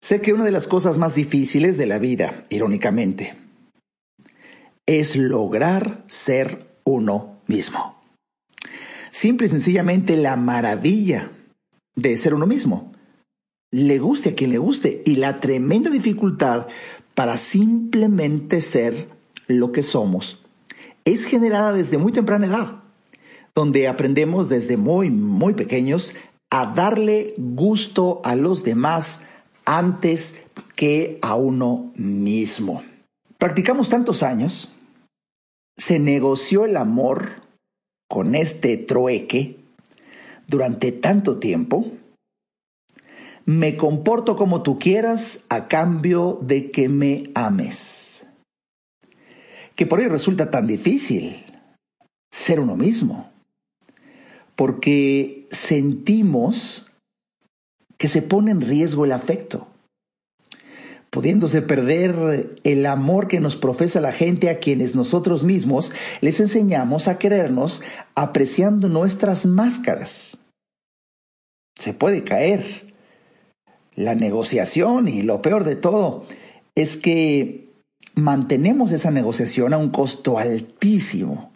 Sé 0.00 0.20
que 0.20 0.32
una 0.32 0.44
de 0.44 0.52
las 0.52 0.68
cosas 0.68 0.96
más 0.96 1.16
difíciles 1.16 1.76
de 1.76 1.86
la 1.86 1.98
vida, 1.98 2.44
irónicamente, 2.48 3.34
es 4.88 5.16
lograr 5.16 6.02
ser 6.06 6.66
uno 6.82 7.42
mismo. 7.46 8.00
Simple 9.10 9.46
y 9.46 9.50
sencillamente 9.50 10.16
la 10.16 10.34
maravilla 10.36 11.30
de 11.94 12.16
ser 12.16 12.32
uno 12.32 12.46
mismo. 12.46 12.92
Le 13.70 13.98
guste 13.98 14.30
a 14.30 14.34
quien 14.34 14.50
le 14.50 14.58
guste 14.58 15.02
y 15.04 15.16
la 15.16 15.40
tremenda 15.40 15.90
dificultad 15.90 16.68
para 17.14 17.36
simplemente 17.36 18.62
ser 18.62 19.08
lo 19.46 19.72
que 19.72 19.82
somos 19.82 20.40
es 21.04 21.24
generada 21.24 21.72
desde 21.72 21.98
muy 21.98 22.12
temprana 22.12 22.46
edad, 22.46 22.82
donde 23.54 23.88
aprendemos 23.88 24.48
desde 24.48 24.76
muy, 24.76 25.10
muy 25.10 25.54
pequeños 25.54 26.14
a 26.50 26.66
darle 26.66 27.34
gusto 27.36 28.20
a 28.24 28.34
los 28.36 28.64
demás 28.64 29.24
antes 29.64 30.40
que 30.76 31.18
a 31.22 31.34
uno 31.34 31.92
mismo. 31.94 32.82
Practicamos 33.38 33.88
tantos 33.88 34.22
años 34.22 34.72
se 35.78 35.98
negoció 35.98 36.64
el 36.64 36.76
amor 36.76 37.40
con 38.08 38.34
este 38.34 38.76
trueque 38.76 39.60
durante 40.46 40.92
tanto 40.92 41.38
tiempo? 41.38 41.86
Me 43.46 43.78
comporto 43.78 44.36
como 44.36 44.62
tú 44.62 44.78
quieras 44.78 45.44
a 45.48 45.68
cambio 45.68 46.38
de 46.42 46.70
que 46.70 46.90
me 46.90 47.30
ames. 47.34 48.26
Que 49.74 49.86
por 49.86 50.00
ahí 50.00 50.08
resulta 50.08 50.50
tan 50.50 50.66
difícil 50.66 51.44
ser 52.30 52.60
uno 52.60 52.76
mismo, 52.76 53.30
porque 54.56 55.46
sentimos 55.50 56.90
que 57.96 58.08
se 58.08 58.20
pone 58.20 58.50
en 58.50 58.60
riesgo 58.60 59.04
el 59.04 59.12
afecto 59.12 59.66
pudiéndose 61.10 61.62
perder 61.62 62.60
el 62.64 62.86
amor 62.86 63.28
que 63.28 63.40
nos 63.40 63.56
profesa 63.56 64.00
la 64.00 64.12
gente 64.12 64.50
a 64.50 64.58
quienes 64.58 64.94
nosotros 64.94 65.44
mismos 65.44 65.92
les 66.20 66.40
enseñamos 66.40 67.08
a 67.08 67.18
querernos 67.18 67.82
apreciando 68.14 68.88
nuestras 68.88 69.46
máscaras. 69.46 70.38
Se 71.78 71.94
puede 71.94 72.24
caer 72.24 72.94
la 73.94 74.14
negociación 74.14 75.08
y 75.08 75.22
lo 75.22 75.42
peor 75.42 75.64
de 75.64 75.76
todo 75.76 76.26
es 76.74 76.96
que 76.96 77.72
mantenemos 78.14 78.92
esa 78.92 79.10
negociación 79.10 79.72
a 79.72 79.78
un 79.78 79.90
costo 79.90 80.38
altísimo 80.38 81.52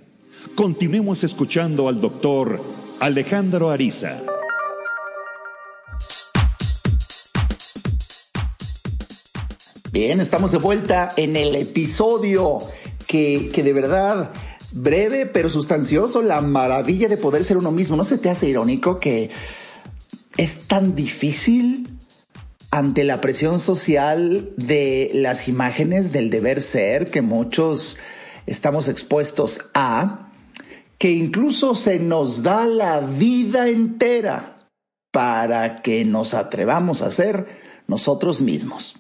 Continuemos 0.55 1.25
escuchando 1.25 1.89
al 1.89 1.99
doctor 1.99 2.61
Alejandro 3.01 3.69
Ariza. 3.69 4.21
Bien, 9.91 10.21
estamos 10.21 10.53
de 10.53 10.59
vuelta 10.59 11.09
en 11.17 11.35
el 11.35 11.55
episodio 11.55 12.59
que, 13.05 13.49
que 13.53 13.63
de 13.63 13.73
verdad 13.73 14.31
breve 14.71 15.25
pero 15.25 15.49
sustancioso, 15.49 16.21
la 16.21 16.41
maravilla 16.41 17.07
de 17.07 17.17
poder 17.17 17.43
ser 17.43 17.57
uno 17.57 17.71
mismo. 17.71 17.95
¿No 17.95 18.03
se 18.03 18.17
te 18.17 18.29
hace 18.29 18.47
irónico 18.47 18.99
que 18.99 19.29
es 20.37 20.67
tan 20.67 20.95
difícil 20.95 21.87
ante 22.71 23.03
la 23.03 23.21
presión 23.21 23.59
social 23.59 24.49
de 24.57 25.11
las 25.13 25.47
imágenes 25.47 26.11
del 26.11 26.29
deber 26.29 26.61
ser 26.61 27.09
que 27.09 27.21
muchos 27.21 27.97
estamos 28.45 28.87
expuestos 28.87 29.69
a, 29.73 30.31
que 30.97 31.11
incluso 31.11 31.75
se 31.75 31.99
nos 31.99 32.43
da 32.43 32.65
la 32.65 32.99
vida 32.99 33.69
entera 33.69 34.69
para 35.11 35.81
que 35.81 36.05
nos 36.05 36.33
atrevamos 36.33 37.01
a 37.01 37.11
ser 37.11 37.47
nosotros 37.87 38.41
mismos. 38.41 38.97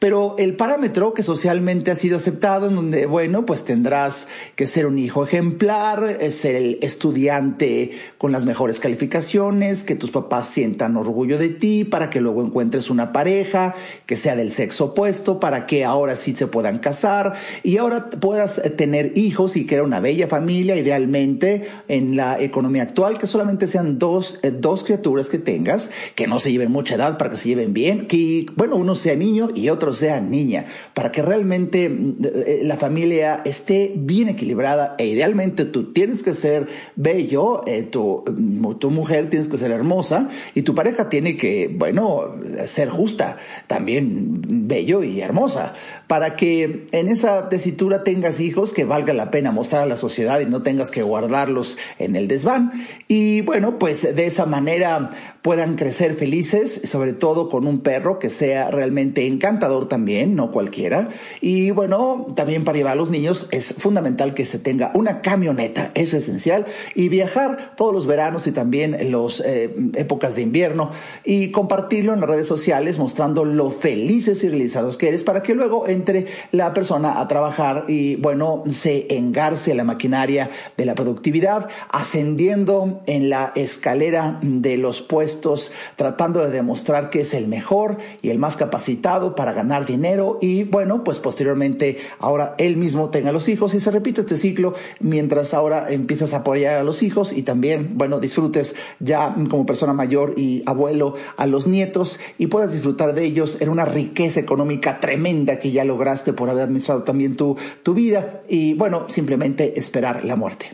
Pero 0.00 0.34
el 0.38 0.56
parámetro 0.56 1.12
que 1.12 1.22
socialmente 1.22 1.90
ha 1.90 1.94
sido 1.94 2.16
aceptado, 2.16 2.68
en 2.68 2.74
donde, 2.74 3.04
bueno, 3.04 3.44
pues 3.44 3.64
tendrás 3.64 4.28
que 4.56 4.66
ser 4.66 4.86
un 4.86 4.98
hijo 4.98 5.24
ejemplar, 5.24 6.16
eh, 6.20 6.30
ser 6.30 6.54
el 6.54 6.78
estudiante 6.80 7.90
con 8.16 8.32
las 8.32 8.46
mejores 8.46 8.80
calificaciones, 8.80 9.84
que 9.84 9.96
tus 9.96 10.10
papás 10.10 10.46
sientan 10.46 10.96
orgullo 10.96 11.36
de 11.36 11.50
ti 11.50 11.84
para 11.84 12.08
que 12.08 12.22
luego 12.22 12.42
encuentres 12.42 12.88
una 12.88 13.12
pareja 13.12 13.74
que 14.06 14.16
sea 14.16 14.36
del 14.36 14.52
sexo 14.52 14.86
opuesto, 14.86 15.38
para 15.38 15.66
que 15.66 15.84
ahora 15.84 16.16
sí 16.16 16.34
se 16.34 16.46
puedan 16.46 16.78
casar 16.78 17.34
y 17.62 17.76
ahora 17.76 18.08
puedas 18.08 18.56
eh, 18.56 18.70
tener 18.70 19.12
hijos 19.18 19.54
y 19.54 19.66
crear 19.66 19.84
una 19.84 20.00
bella 20.00 20.28
familia, 20.28 20.76
idealmente 20.76 21.68
en 21.88 22.16
la 22.16 22.40
economía 22.40 22.84
actual, 22.84 23.18
que 23.18 23.26
solamente 23.26 23.66
sean 23.66 23.98
dos, 23.98 24.40
eh, 24.44 24.50
dos 24.50 24.82
criaturas 24.82 25.28
que 25.28 25.38
tengas, 25.38 25.90
que 26.14 26.26
no 26.26 26.38
se 26.38 26.52
lleven 26.52 26.72
mucha 26.72 26.94
edad 26.94 27.18
para 27.18 27.28
que 27.28 27.36
se 27.36 27.50
lleven 27.50 27.74
bien, 27.74 28.08
que, 28.08 28.46
bueno, 28.56 28.76
uno 28.76 28.94
sea 28.94 29.14
niño 29.14 29.50
y 29.54 29.68
otro 29.68 29.89
sea 29.94 30.20
niña, 30.20 30.66
para 30.94 31.12
que 31.12 31.22
realmente 31.22 31.88
mm, 31.88 32.16
eh, 32.24 32.60
la 32.64 32.76
familia 32.76 33.42
esté 33.44 33.92
bien 33.96 34.28
equilibrada 34.28 34.94
e 34.98 35.06
idealmente 35.06 35.64
tú 35.64 35.92
tienes 35.92 36.22
que 36.22 36.34
ser 36.34 36.66
bello, 36.96 37.62
eh, 37.66 37.82
tu, 37.82 38.24
mm, 38.26 38.74
tu 38.78 38.90
mujer 38.90 39.30
tienes 39.30 39.48
que 39.48 39.56
ser 39.56 39.70
hermosa 39.70 40.28
y 40.54 40.62
tu 40.62 40.74
pareja 40.74 41.08
tiene 41.08 41.36
que, 41.36 41.68
bueno, 41.74 42.34
ser 42.66 42.88
justa, 42.88 43.36
también 43.66 44.68
bello 44.68 45.02
y 45.02 45.20
hermosa, 45.20 45.74
para 46.10 46.34
que 46.34 46.86
en 46.90 47.06
esa 47.06 47.48
tesitura 47.48 48.02
tengas 48.02 48.40
hijos 48.40 48.72
que 48.72 48.84
valga 48.84 49.14
la 49.14 49.30
pena 49.30 49.52
mostrar 49.52 49.84
a 49.84 49.86
la 49.86 49.96
sociedad 49.96 50.40
y 50.40 50.44
no 50.44 50.60
tengas 50.60 50.90
que 50.90 51.04
guardarlos 51.04 51.78
en 52.00 52.16
el 52.16 52.26
desván. 52.26 52.72
Y 53.06 53.42
bueno, 53.42 53.78
pues 53.78 54.16
de 54.16 54.26
esa 54.26 54.44
manera 54.44 55.10
puedan 55.42 55.76
crecer 55.76 56.16
felices, 56.16 56.82
sobre 56.84 57.12
todo 57.12 57.48
con 57.48 57.64
un 57.64 57.80
perro 57.80 58.18
que 58.18 58.28
sea 58.28 58.72
realmente 58.72 59.24
encantador 59.26 59.86
también, 59.86 60.34
no 60.34 60.50
cualquiera. 60.50 61.10
Y 61.40 61.70
bueno, 61.70 62.26
también 62.34 62.64
para 62.64 62.76
llevar 62.76 62.94
a 62.94 62.96
los 62.96 63.10
niños 63.10 63.46
es 63.52 63.74
fundamental 63.74 64.34
que 64.34 64.44
se 64.46 64.58
tenga 64.58 64.90
una 64.94 65.22
camioneta, 65.22 65.92
es 65.94 66.12
esencial, 66.12 66.66
y 66.96 67.08
viajar 67.08 67.76
todos 67.76 67.94
los 67.94 68.08
veranos 68.08 68.48
y 68.48 68.52
también 68.52 68.94
en 68.94 69.12
las 69.12 69.40
eh, 69.46 69.72
épocas 69.94 70.34
de 70.34 70.42
invierno 70.42 70.90
y 71.24 71.52
compartirlo 71.52 72.12
en 72.14 72.20
las 72.20 72.28
redes 72.28 72.48
sociales 72.48 72.98
mostrando 72.98 73.44
lo 73.44 73.70
felices 73.70 74.42
y 74.42 74.48
realizados 74.48 74.96
que 74.96 75.06
eres 75.06 75.22
para 75.22 75.44
que 75.44 75.54
luego 75.54 75.86
entre 76.00 76.26
la 76.52 76.72
persona 76.72 77.20
a 77.20 77.28
trabajar 77.28 77.84
y 77.88 78.16
bueno, 78.16 78.64
se 78.70 79.14
engarce 79.14 79.74
la 79.74 79.84
maquinaria 79.84 80.50
de 80.76 80.86
la 80.86 80.94
productividad, 80.94 81.68
ascendiendo 81.90 83.02
en 83.06 83.28
la 83.28 83.52
escalera 83.54 84.38
de 84.42 84.76
los 84.76 85.02
puestos 85.02 85.72
tratando 85.96 86.42
de 86.42 86.50
demostrar 86.50 87.10
que 87.10 87.20
es 87.20 87.34
el 87.34 87.48
mejor 87.48 87.98
y 88.22 88.30
el 88.30 88.38
más 88.38 88.56
capacitado 88.56 89.34
para 89.34 89.52
ganar 89.52 89.86
dinero 89.86 90.38
y 90.40 90.64
bueno, 90.64 91.04
pues 91.04 91.18
posteriormente 91.18 91.98
ahora 92.18 92.54
él 92.58 92.76
mismo 92.76 93.10
tenga 93.10 93.32
los 93.32 93.48
hijos 93.48 93.74
y 93.74 93.80
se 93.80 93.90
repite 93.90 94.22
este 94.22 94.36
ciclo 94.36 94.74
mientras 95.00 95.54
ahora 95.54 95.90
empiezas 95.90 96.32
a 96.34 96.38
apoyar 96.38 96.76
a 96.76 96.82
los 96.82 97.02
hijos 97.02 97.32
y 97.32 97.42
también, 97.42 97.92
bueno, 97.94 98.20
disfrutes 98.20 98.74
ya 98.98 99.34
como 99.50 99.66
persona 99.66 99.92
mayor 99.92 100.34
y 100.36 100.62
abuelo 100.66 101.14
a 101.36 101.46
los 101.46 101.66
nietos 101.66 102.18
y 102.38 102.46
puedas 102.46 102.72
disfrutar 102.72 103.14
de 103.14 103.24
ellos 103.24 103.58
en 103.60 103.68
una 103.68 103.84
riqueza 103.84 104.40
económica 104.40 105.00
tremenda 105.00 105.58
que 105.58 105.70
ya 105.70 105.84
lograste 105.90 106.32
por 106.32 106.48
haber 106.48 106.62
administrado 106.62 107.02
también 107.02 107.36
tu, 107.36 107.56
tu 107.82 107.92
vida 107.92 108.42
y 108.48 108.74
bueno, 108.74 109.08
simplemente 109.08 109.78
esperar 109.78 110.24
la 110.24 110.36
muerte. 110.36 110.72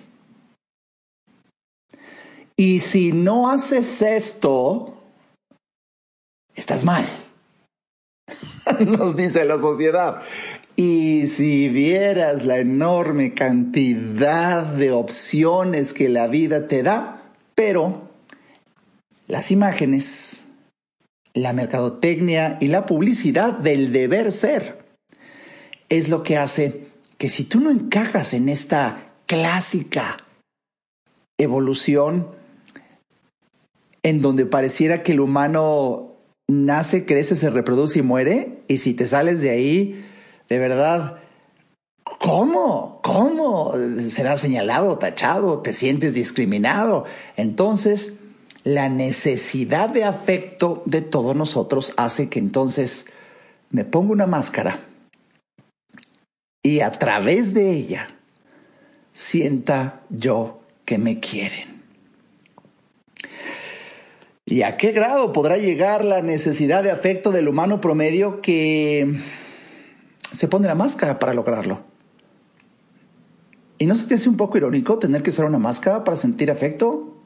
Y 2.56 2.80
si 2.80 3.12
no 3.12 3.50
haces 3.50 4.00
esto, 4.00 4.94
estás 6.54 6.84
mal. 6.84 7.04
Nos 8.80 9.16
dice 9.16 9.44
la 9.44 9.58
sociedad. 9.58 10.22
Y 10.74 11.26
si 11.26 11.68
vieras 11.68 12.44
la 12.44 12.58
enorme 12.58 13.34
cantidad 13.34 14.62
de 14.62 14.92
opciones 14.92 15.92
que 15.92 16.08
la 16.08 16.26
vida 16.26 16.68
te 16.68 16.82
da, 16.82 17.22
pero 17.54 18.08
las 19.26 19.50
imágenes, 19.50 20.44
la 21.34 21.52
mercadotecnia 21.52 22.56
y 22.60 22.68
la 22.68 22.86
publicidad 22.86 23.52
del 23.52 23.92
deber 23.92 24.32
ser 24.32 24.85
es 25.88 26.08
lo 26.08 26.22
que 26.22 26.36
hace 26.36 26.88
que 27.18 27.28
si 27.28 27.44
tú 27.44 27.60
no 27.60 27.70
encajas 27.70 28.34
en 28.34 28.48
esta 28.48 29.06
clásica 29.26 30.18
evolución, 31.38 32.28
en 34.02 34.22
donde 34.22 34.46
pareciera 34.46 35.02
que 35.02 35.12
el 35.12 35.20
humano 35.20 36.12
nace, 36.48 37.06
crece, 37.06 37.36
se 37.36 37.50
reproduce 37.50 37.98
y 37.98 38.02
muere, 38.02 38.62
y 38.68 38.78
si 38.78 38.94
te 38.94 39.06
sales 39.06 39.40
de 39.40 39.50
ahí, 39.50 40.04
de 40.48 40.58
verdad, 40.58 41.18
¿cómo? 42.20 43.00
¿Cómo? 43.02 43.72
Será 44.08 44.36
señalado, 44.36 44.98
tachado, 44.98 45.60
te 45.60 45.72
sientes 45.72 46.14
discriminado. 46.14 47.04
Entonces, 47.36 48.20
la 48.62 48.88
necesidad 48.88 49.88
de 49.88 50.04
afecto 50.04 50.82
de 50.86 51.02
todos 51.02 51.34
nosotros 51.34 51.92
hace 51.96 52.28
que 52.28 52.38
entonces 52.38 53.06
me 53.70 53.84
ponga 53.84 54.12
una 54.12 54.26
máscara 54.26 54.80
y 56.66 56.80
a 56.80 56.90
través 56.90 57.54
de 57.54 57.70
ella 57.70 58.08
sienta 59.12 60.00
yo 60.10 60.62
que 60.84 60.98
me 60.98 61.20
quieren. 61.20 61.80
¿Y 64.44 64.62
a 64.62 64.76
qué 64.76 64.90
grado 64.90 65.32
podrá 65.32 65.58
llegar 65.58 66.04
la 66.04 66.22
necesidad 66.22 66.82
de 66.82 66.90
afecto 66.90 67.30
del 67.30 67.46
humano 67.46 67.80
promedio 67.80 68.40
que 68.40 69.20
se 70.32 70.48
pone 70.48 70.66
la 70.66 70.74
máscara 70.74 71.20
para 71.20 71.34
lograrlo? 71.34 71.84
¿Y 73.78 73.86
no 73.86 73.94
se 73.94 74.08
te 74.08 74.16
hace 74.16 74.28
un 74.28 74.36
poco 74.36 74.58
irónico 74.58 74.98
tener 74.98 75.22
que 75.22 75.30
usar 75.30 75.46
una 75.46 75.60
máscara 75.60 76.02
para 76.02 76.16
sentir 76.16 76.50
afecto? 76.50 77.16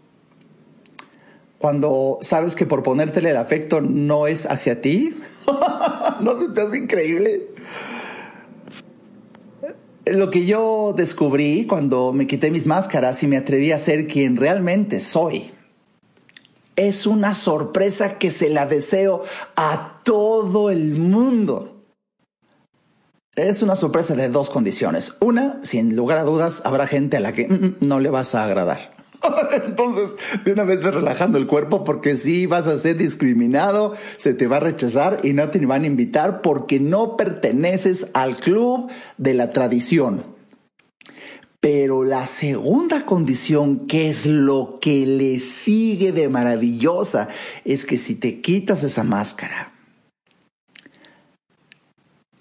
Cuando 1.56 2.18
sabes 2.20 2.54
que 2.54 2.66
por 2.66 2.82
ponértele 2.82 3.30
el 3.30 3.38
afecto 3.38 3.80
no 3.80 4.26
es 4.26 4.44
hacia 4.44 4.82
ti. 4.82 5.16
¿No 6.20 6.36
se 6.36 6.50
te 6.50 6.60
hace 6.60 6.76
increíble? 6.76 7.48
Lo 10.10 10.28
que 10.28 10.44
yo 10.44 10.92
descubrí 10.96 11.66
cuando 11.66 12.12
me 12.12 12.26
quité 12.26 12.50
mis 12.50 12.66
máscaras 12.66 13.22
y 13.22 13.28
me 13.28 13.36
atreví 13.36 13.70
a 13.70 13.78
ser 13.78 14.08
quien 14.08 14.36
realmente 14.36 14.98
soy 14.98 15.52
es 16.74 17.06
una 17.06 17.32
sorpresa 17.32 18.18
que 18.18 18.30
se 18.30 18.50
la 18.50 18.66
deseo 18.66 19.22
a 19.54 20.00
todo 20.02 20.70
el 20.70 20.96
mundo. 20.96 21.84
Es 23.36 23.62
una 23.62 23.76
sorpresa 23.76 24.16
de 24.16 24.28
dos 24.28 24.50
condiciones. 24.50 25.16
Una, 25.20 25.60
sin 25.62 25.94
lugar 25.94 26.18
a 26.18 26.24
dudas, 26.24 26.62
habrá 26.64 26.88
gente 26.88 27.18
a 27.18 27.20
la 27.20 27.32
que 27.32 27.46
mm, 27.46 27.52
mm, 27.52 27.76
no 27.80 28.00
le 28.00 28.10
vas 28.10 28.34
a 28.34 28.44
agradar. 28.44 28.99
Entonces, 29.64 30.16
de 30.44 30.52
una 30.52 30.64
vez 30.64 30.82
ves 30.82 30.94
relajando 30.94 31.38
el 31.38 31.46
cuerpo 31.46 31.84
porque 31.84 32.16
sí 32.16 32.46
vas 32.46 32.66
a 32.66 32.78
ser 32.78 32.96
discriminado, 32.96 33.94
se 34.16 34.34
te 34.34 34.46
va 34.46 34.58
a 34.58 34.60
rechazar 34.60 35.20
y 35.22 35.32
no 35.32 35.48
te 35.50 35.64
van 35.64 35.84
a 35.84 35.86
invitar 35.86 36.42
porque 36.42 36.80
no 36.80 37.16
perteneces 37.16 38.08
al 38.14 38.36
club 38.36 38.90
de 39.18 39.34
la 39.34 39.50
tradición. 39.50 40.24
Pero 41.60 42.04
la 42.04 42.24
segunda 42.24 43.04
condición, 43.04 43.86
que 43.86 44.08
es 44.08 44.24
lo 44.24 44.78
que 44.80 45.04
le 45.04 45.38
sigue 45.40 46.10
de 46.12 46.30
maravillosa, 46.30 47.28
es 47.66 47.84
que 47.84 47.98
si 47.98 48.14
te 48.14 48.40
quitas 48.40 48.82
esa 48.82 49.04
máscara, 49.04 49.74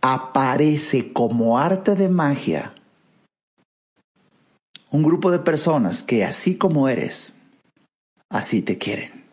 aparece 0.02 1.12
como 1.12 1.60
arte 1.60 1.96
de 1.96 2.08
magia 2.08 2.74
un 4.92 5.04
grupo 5.04 5.32
de 5.32 5.40
personas 5.40 6.04
que 6.04 6.24
así 6.24 6.58
como 6.58 6.90
eres, 6.90 7.36
así 8.30 8.62
te 8.62 8.78
quieren. 8.78 9.26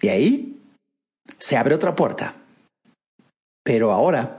Y 0.00 0.08
ahí 0.08 0.60
se 1.38 1.56
abre 1.56 1.74
otra 1.74 1.94
puerta, 1.94 2.34
pero 3.64 3.92
ahora 3.92 4.38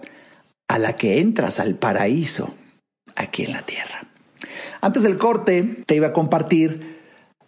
a 0.68 0.80
la 0.80 0.96
que 0.96 1.20
entras 1.20 1.60
al 1.60 1.76
paraíso 1.76 2.54
aquí 3.16 3.44
en 3.44 3.54
la 3.54 3.62
tierra. 3.62 4.08
Antes 4.82 5.04
del 5.04 5.18
corte 5.18 5.84
te 5.86 5.96
iba 5.96 6.08
a 6.08 6.14
compartir 6.14 7.00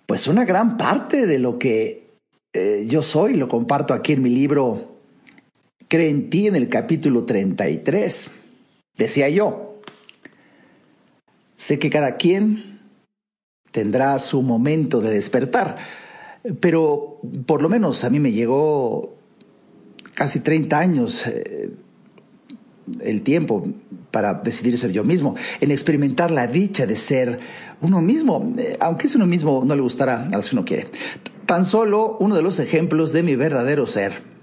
pues 0.05 0.27
una 0.27 0.45
gran 0.45 0.77
parte 0.77 1.25
de 1.25 1.39
lo 1.39 1.57
que 1.57 2.07
eh, 2.53 2.85
yo 2.87 3.01
soy, 3.03 3.35
lo 3.35 3.47
comparto 3.47 3.93
aquí 3.93 4.13
en 4.13 4.21
mi 4.21 4.29
libro 4.29 4.95
Cree 5.87 6.09
en 6.09 6.29
ti 6.29 6.47
en 6.47 6.55
el 6.55 6.67
capítulo 6.67 7.25
33. 7.25 8.31
Decía 8.97 9.29
yo, 9.29 9.64
Sé 11.57 11.79
que 11.79 11.89
cada 11.89 12.17
quien 12.17 12.79
tendrá 13.71 14.17
su 14.19 14.41
momento 14.41 15.01
de 15.01 15.11
despertar, 15.11 15.77
pero 16.59 17.19
por 17.45 17.61
lo 17.61 17.69
menos 17.69 18.03
a 18.03 18.09
mí 18.09 18.19
me 18.19 18.31
llegó 18.31 19.15
casi 20.13 20.39
30 20.39 20.79
años 20.79 21.27
eh, 21.27 21.71
el 23.01 23.21
tiempo 23.21 23.67
para 24.11 24.35
decidir 24.35 24.77
ser 24.77 24.91
yo 24.91 25.03
mismo, 25.03 25.35
en 25.59 25.71
experimentar 25.71 26.31
la 26.31 26.47
dicha 26.47 26.85
de 26.85 26.95
ser 26.95 27.39
uno 27.81 28.01
mismo, 28.01 28.53
eh, 28.57 28.77
aunque 28.79 29.07
es 29.07 29.15
uno 29.15 29.25
mismo 29.25 29.63
no 29.65 29.75
le 29.75 29.81
gustará 29.81 30.27
a 30.31 30.35
los 30.35 30.49
que 30.49 30.55
uno 30.55 30.65
quiere. 30.65 30.87
Tan 31.45 31.65
solo 31.65 32.17
uno 32.19 32.35
de 32.35 32.41
los 32.41 32.59
ejemplos 32.59 33.11
de 33.11 33.23
mi 33.23 33.35
verdadero 33.35 33.87
ser 33.87 34.34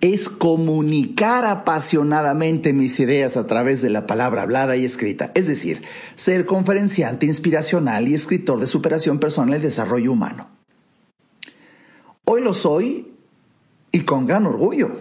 es 0.00 0.28
comunicar 0.28 1.44
apasionadamente 1.44 2.72
mis 2.72 2.98
ideas 3.00 3.36
a 3.36 3.46
través 3.46 3.82
de 3.82 3.90
la 3.90 4.06
palabra 4.06 4.42
hablada 4.42 4.76
y 4.76 4.84
escrita, 4.84 5.30
es 5.34 5.46
decir, 5.46 5.82
ser 6.16 6.46
conferenciante 6.46 7.26
inspiracional 7.26 8.08
y 8.08 8.14
escritor 8.14 8.60
de 8.60 8.66
superación 8.66 9.18
personal 9.18 9.58
y 9.58 9.62
desarrollo 9.62 10.12
humano. 10.12 10.48
Hoy 12.24 12.42
lo 12.42 12.54
soy 12.54 13.08
y 13.92 14.00
con 14.00 14.26
gran 14.26 14.46
orgullo. 14.46 15.00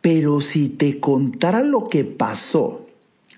Pero 0.00 0.40
si 0.40 0.68
te 0.68 1.00
contara 1.00 1.62
lo 1.62 1.88
que 1.88 2.04
pasó 2.04 2.86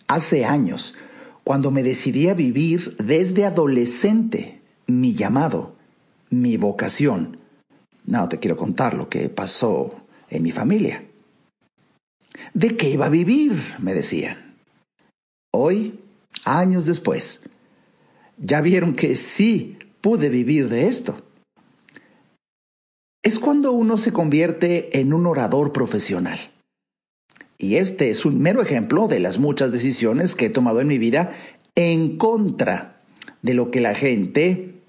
hace 0.09 0.44
años, 0.44 0.96
cuando 1.44 1.70
me 1.70 1.85
decidí 1.85 2.29
a 2.29 2.35
vivir 2.35 2.96
desde 2.96 3.46
adolescente 3.46 4.61
mi 4.88 5.14
llamado, 5.14 5.77
mi 6.29 6.57
vocación, 6.57 7.38
no 8.05 8.29
te 8.29 8.40
quiero 8.40 8.57
contar 8.57 8.94
lo 8.94 9.09
que 9.09 9.29
pasó 9.29 10.05
en 10.30 10.42
mi 10.42 10.52
familia. 10.52 11.04
¿De 12.54 12.76
qué 12.76 12.90
iba 12.90 13.06
a 13.06 13.10
vivir? 13.10 13.52
me 13.78 13.94
decían. 13.94 14.56
Hoy, 15.52 15.98
años 16.44 16.86
después, 16.86 17.48
ya 18.38 18.60
vieron 18.60 18.94
que 18.94 19.14
sí 19.14 19.78
pude 20.00 20.28
vivir 20.28 20.68
de 20.68 20.86
esto. 20.86 21.22
Es 23.22 23.38
cuando 23.38 23.72
uno 23.72 23.98
se 23.98 24.12
convierte 24.12 25.00
en 25.00 25.12
un 25.12 25.26
orador 25.26 25.72
profesional. 25.72 26.38
Y 27.58 27.76
este 27.76 28.10
es 28.10 28.24
un 28.24 28.40
mero 28.40 28.60
ejemplo 28.60 29.08
de 29.08 29.18
las 29.18 29.38
muchas 29.38 29.72
decisiones 29.72 30.34
que 30.34 30.46
he 30.46 30.50
tomado 30.50 30.80
en 30.80 30.88
mi 30.88 30.98
vida 30.98 31.32
en 31.74 32.18
contra 32.18 33.00
de 33.42 33.54
lo 33.54 33.70
que 33.70 33.80
la 33.80 33.94
gente 33.94 34.82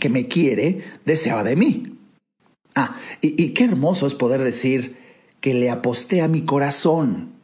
que 0.00 0.08
me 0.08 0.26
quiere 0.26 0.82
deseaba 1.04 1.44
de 1.44 1.56
mí. 1.56 1.93
Ah, 2.74 2.96
y, 3.20 3.50
qué 3.50 3.64
hermoso 3.64 4.06
es 4.06 4.14
poder 4.14 4.42
decir 4.42 4.96
que 5.40 5.54
le 5.54 5.70
aposté 5.70 6.22
a 6.22 6.28
mi 6.28 6.42
corazón 6.42 7.34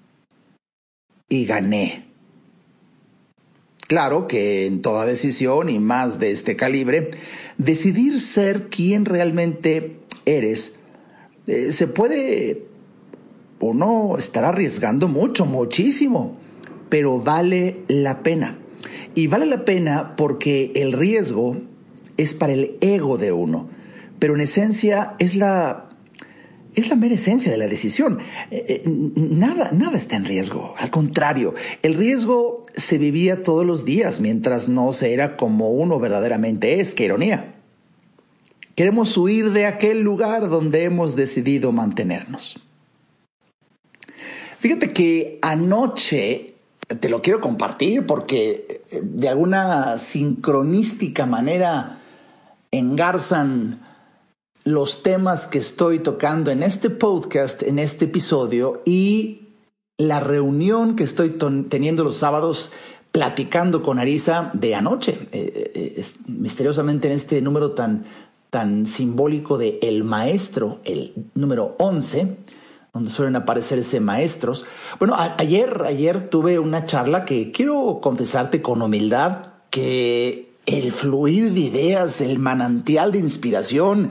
y 1.29 1.45
gané. 1.45 2.07
Claro 3.87 4.27
que 4.27 4.67
en 4.67 4.83
toda 4.83 5.07
decisión 5.07 5.69
y 5.69 5.79
más 5.79 6.19
de 6.19 6.33
este 6.33 6.57
calibre, 6.57 7.13
decidir 7.59 8.21
ser 8.21 8.69
quien 8.69 9.05
realmente 9.05 10.01
eres 10.27 10.79
eh, 11.47 11.73
se 11.73 11.87
puede 11.87 12.65
o 13.61 13.75
no 13.75 14.17
estar 14.19 14.45
arriesgando 14.45 15.07
mucho, 15.09 15.47
muchísimo, 15.47 16.37
pero 16.89 17.19
vale 17.19 17.83
la 17.89 18.23
pena. 18.23 18.59
Y 19.15 19.27
vale 19.27 19.47
la 19.47 19.65
pena 19.65 20.17
porque 20.17 20.73
el 20.75 20.93
riesgo 20.93 21.57
es 22.17 22.35
para 22.35 22.53
el 22.53 22.77
ego 22.81 23.17
de 23.17 23.33
uno 23.33 23.80
pero 24.21 24.37
en 24.37 24.43
esencia 24.43 25.15
es 25.19 25.35
la, 25.35 25.89
es 26.77 26.89
la 26.89 26.95
mera 26.95 27.17
esencia 27.17 27.51
de 27.51 27.59
la 27.59 27.67
decisión. 27.67 28.21
Eh, 28.53 28.65
eh, 28.69 28.83
nada, 28.87 29.73
nada 29.73 29.97
está 29.97 30.15
en 30.15 30.27
riesgo. 30.27 30.75
Al 30.79 30.91
contrario, 30.91 31.55
el 31.83 31.95
riesgo 31.95 32.63
se 32.77 32.99
vivía 32.99 33.43
todos 33.43 33.67
los 33.67 33.85
días 33.85 34.21
mientras 34.21 34.69
no 34.69 34.93
se 34.93 35.13
era 35.13 35.37
como 35.37 35.71
uno 35.71 35.99
verdaderamente 35.99 36.81
es. 36.81 36.95
¡Qué 36.95 37.07
ironía! 37.07 37.55
Queremos 38.77 39.17
huir 39.17 39.51
de 39.51 39.67
aquel 39.67 40.03
lugar 40.03 40.49
donde 40.49 40.85
hemos 40.85 41.17
decidido 41.17 41.73
mantenernos. 41.73 42.61
Fíjate 44.59 44.93
que 44.93 45.39
anoche 45.43 46.55
te 47.01 47.09
lo 47.09 47.23
quiero 47.23 47.41
compartir 47.41 48.05
porque 48.05 48.83
eh, 48.91 49.01
de 49.03 49.29
alguna 49.29 49.97
sincronística 49.97 51.25
manera 51.25 52.01
engarzan 52.71 53.90
los 54.65 55.03
temas 55.03 55.47
que 55.47 55.59
estoy 55.59 56.01
tocando 56.01 56.51
en 56.51 56.63
este 56.63 56.91
podcast, 56.91 57.63
en 57.63 57.79
este 57.79 58.07
episodio 58.07 58.83
y 58.85 59.49
la 59.97 60.21
reunión 60.21 60.97
que 60.97 61.05
estoy 61.05 61.37
teniendo 61.69 62.05
los 62.05 62.17
sábados 62.17 62.73
platicando 63.13 63.83
con 63.83 63.99
Arisa 63.99 64.51
de 64.55 64.75
anoche, 64.75 65.29
eh, 65.33 65.73
eh, 65.75 66.05
misteriosamente 66.27 67.09
en 67.09 67.15
este 67.15 67.43
número 67.43 67.73
tan, 67.73 68.05
tan 68.51 68.87
simbólico 68.87 69.59
de 69.59 69.79
El 69.83 70.05
Maestro, 70.05 70.81
el 70.85 71.13
número 71.35 71.75
11, 71.79 72.37
donde 72.93 73.11
suelen 73.11 73.37
aparecer 73.37 73.79
ese 73.79 74.01
maestros. 74.01 74.65
Bueno, 74.99 75.15
ayer, 75.17 75.83
ayer 75.87 76.29
tuve 76.29 76.59
una 76.59 76.87
charla 76.87 77.25
que 77.25 77.53
quiero 77.53 78.01
confesarte 78.03 78.63
con 78.63 78.83
humildad 78.83 79.47
que 79.71 80.53
el 80.67 80.93
fluir 80.93 81.53
de 81.53 81.61
ideas, 81.61 82.21
el 82.21 82.39
manantial 82.39 83.13
de 83.13 83.19
inspiración, 83.19 84.11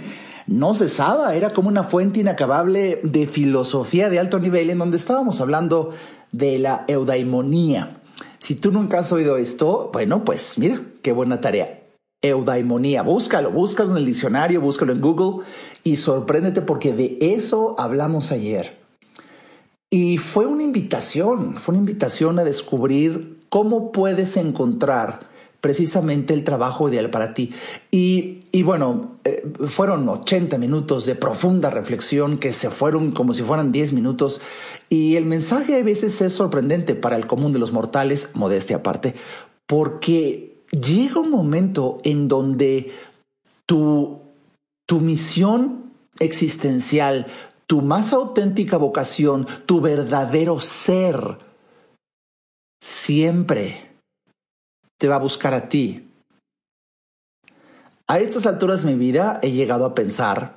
no 0.49 0.73
cesaba, 0.73 1.35
era 1.35 1.51
como 1.51 1.69
una 1.69 1.83
fuente 1.83 2.21
inacabable 2.21 2.99
de 3.03 3.27
filosofía 3.27 4.09
de 4.09 4.17
alto 4.17 4.39
nivel 4.39 4.71
en 4.71 4.79
donde 4.79 4.97
estábamos 4.97 5.41
hablando 5.41 5.91
de 6.31 6.57
la 6.57 6.85
eudaimonía. 6.88 8.01
Si 8.39 8.55
tú 8.55 8.71
nunca 8.71 8.99
has 8.99 9.12
oído 9.12 9.38
esto, 9.38 9.91
bueno, 9.93 10.25
pues 10.25 10.57
mira, 10.57 10.81
qué 11.03 11.12
buena 11.12 11.39
tarea. 11.39 11.83
Eudaimonía, 12.23 13.03
búscalo, 13.03 13.51
búscalo 13.51 13.91
en 13.91 13.97
el 13.97 14.05
diccionario, 14.05 14.59
búscalo 14.59 14.91
en 14.91 15.01
Google 15.01 15.45
y 15.83 15.97
sorpréndete 15.97 16.62
porque 16.62 16.93
de 16.93 17.19
eso 17.21 17.75
hablamos 17.77 18.31
ayer. 18.31 18.79
Y 19.91 20.17
fue 20.17 20.47
una 20.47 20.63
invitación, 20.63 21.57
fue 21.57 21.73
una 21.73 21.79
invitación 21.79 22.39
a 22.39 22.43
descubrir 22.43 23.39
cómo 23.49 23.91
puedes 23.91 24.35
encontrar 24.35 25.28
precisamente 25.62 26.34
el 26.34 26.43
trabajo 26.43 26.89
ideal 26.89 27.10
para 27.10 27.34
ti. 27.34 27.52
Y, 27.91 28.63
bueno, 28.63 29.17
eh, 29.24 29.43
fueron 29.65 30.08
80 30.08 30.58
minutos 30.58 31.06
de 31.06 31.15
profunda 31.15 31.69
reflexión 31.69 32.38
que 32.38 32.54
se 32.54 32.69
fueron 32.69 33.12
como 33.12 33.34
si 33.34 33.43
fueran 33.43 33.72
10 33.72 33.93
minutos. 33.93 34.41
Y 34.89 35.15
el 35.15 35.26
mensaje 35.26 35.80
a 35.80 35.84
veces 35.84 36.19
es 36.22 36.34
sorprendente 36.34 36.95
para 36.95 37.15
el 37.15 37.28
común 37.28 37.54
de 37.54 37.60
los 37.60 37.72
mortales, 37.72 38.32
modestia 38.34 38.78
aparte, 38.78 39.15
porque 39.67 40.63
llega 40.72 41.19
un 41.19 41.30
momento 41.30 42.00
en 42.04 42.28
donde 42.28 42.91
tu, 43.65 44.22
tu 44.88 45.00
misión 45.00 45.91
existencial, 46.19 47.28
tu 47.67 47.82
más 47.82 48.13
auténtica 48.13 48.78
vocación, 48.78 49.45
tu 49.67 49.80
verdadero 49.80 50.60
ser, 50.60 51.38
siempre 52.82 53.88
te 54.99 55.07
va 55.07 55.15
a 55.15 55.19
buscar 55.19 55.53
a 55.53 55.69
ti. 55.69 56.05
A 58.05 58.19
estas 58.19 58.45
alturas 58.45 58.83
de 58.83 58.91
mi 58.91 58.97
vida 58.97 59.39
he 59.41 59.51
llegado 59.51 59.85
a 59.85 59.95
pensar 59.95 60.55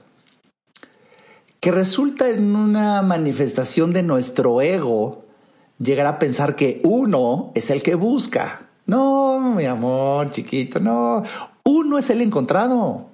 que 1.61 1.71
resulta 1.71 2.29
en 2.29 2.57
una 2.57 3.03
manifestación 3.03 3.93
de 3.93 4.03
nuestro 4.03 4.61
ego 4.61 5.25
llegar 5.79 6.07
a 6.07 6.19
pensar 6.19 6.57
que 6.57 6.81
uno 6.83 7.53
es 7.55 7.71
el 7.71 7.83
que 7.83 7.95
busca. 7.95 8.69
No, 8.87 9.39
mi 9.39 9.65
amor, 9.65 10.33
chiquito, 10.33 10.81
no. 10.81 11.23
Uno 11.63 11.99
es 11.99 12.11
el 12.11 12.21
encontrado. 12.21 13.07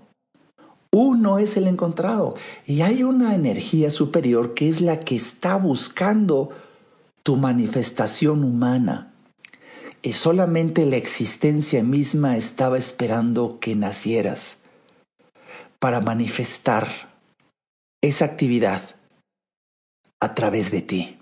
Uno 0.91 1.39
es 1.39 1.59
el 1.59 1.67
encontrado. 1.67 2.37
Y 2.65 2.81
hay 2.81 3.03
una 3.03 3.35
energía 3.35 3.91
superior 3.91 4.55
que 4.55 4.71
es 4.71 4.81
la 4.81 5.01
que 5.01 5.17
está 5.17 5.57
buscando 5.57 6.51
tu 7.23 7.37
manifestación 7.37 8.45
humana 8.45 9.13
y 10.03 10.13
solamente 10.13 10.87
la 10.87 10.97
existencia 10.97 11.83
misma 11.83 12.37
estaba 12.37 12.79
esperando 12.79 13.59
que 13.61 13.75
nacieras 13.75 14.59
para 15.79 16.01
manifestar 16.01 16.89
esa 18.03 18.25
actividad 18.25 18.83
a 20.21 20.35
través 20.35 20.71
de 20.71 20.83
ti. 20.83 21.19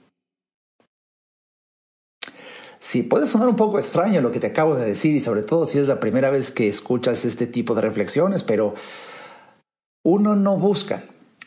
Sí, 2.79 3.03
puede 3.03 3.27
sonar 3.27 3.49
un 3.49 3.57
poco 3.57 3.79
extraño 3.79 4.21
lo 4.21 4.31
que 4.31 4.39
te 4.39 4.47
acabo 4.47 4.77
de 4.77 4.87
decir 4.87 5.15
y 5.15 5.21
sobre 5.21 5.43
todo 5.43 5.67
si 5.67 5.79
es 5.79 5.89
la 5.89 5.99
primera 5.99 6.31
vez 6.31 6.53
que 6.53 6.69
escuchas 6.69 7.25
este 7.25 7.47
tipo 7.47 7.75
de 7.75 7.81
reflexiones, 7.81 8.45
pero 8.45 8.75
uno 10.05 10.37
no 10.37 10.57
busca, 10.57 11.05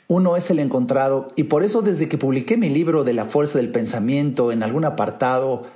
uno 0.08 0.36
es 0.36 0.50
el 0.50 0.60
encontrado 0.60 1.30
y 1.36 1.44
por 1.44 1.64
eso 1.64 1.82
desde 1.82 2.10
que 2.10 2.18
publiqué 2.18 2.58
mi 2.58 2.70
libro 2.70 3.04
de 3.04 3.14
la 3.14 3.26
fuerza 3.26 3.58
del 3.58 3.72
pensamiento 3.72 4.52
en 4.52 4.64
algún 4.64 4.84
apartado 4.84 5.68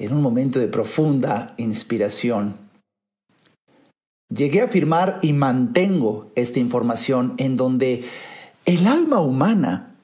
en 0.00 0.14
un 0.14 0.22
momento 0.22 0.58
de 0.58 0.66
profunda 0.66 1.54
inspiración. 1.58 2.56
Llegué 4.34 4.62
a 4.62 4.64
afirmar 4.64 5.18
y 5.22 5.34
mantengo 5.34 6.30
esta 6.34 6.58
información 6.58 7.34
en 7.36 7.56
donde 7.56 8.04
el 8.64 8.86
alma 8.86 9.20
humana 9.20 9.94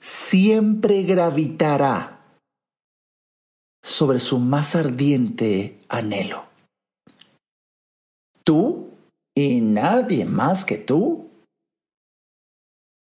siempre 0.00 1.04
gravitará 1.04 2.24
sobre 3.84 4.18
su 4.18 4.40
más 4.40 4.74
ardiente 4.74 5.78
anhelo. 5.88 6.46
Tú 8.42 8.90
y 9.34 9.60
nadie 9.60 10.24
más 10.24 10.64
que 10.64 10.76
tú 10.76 11.30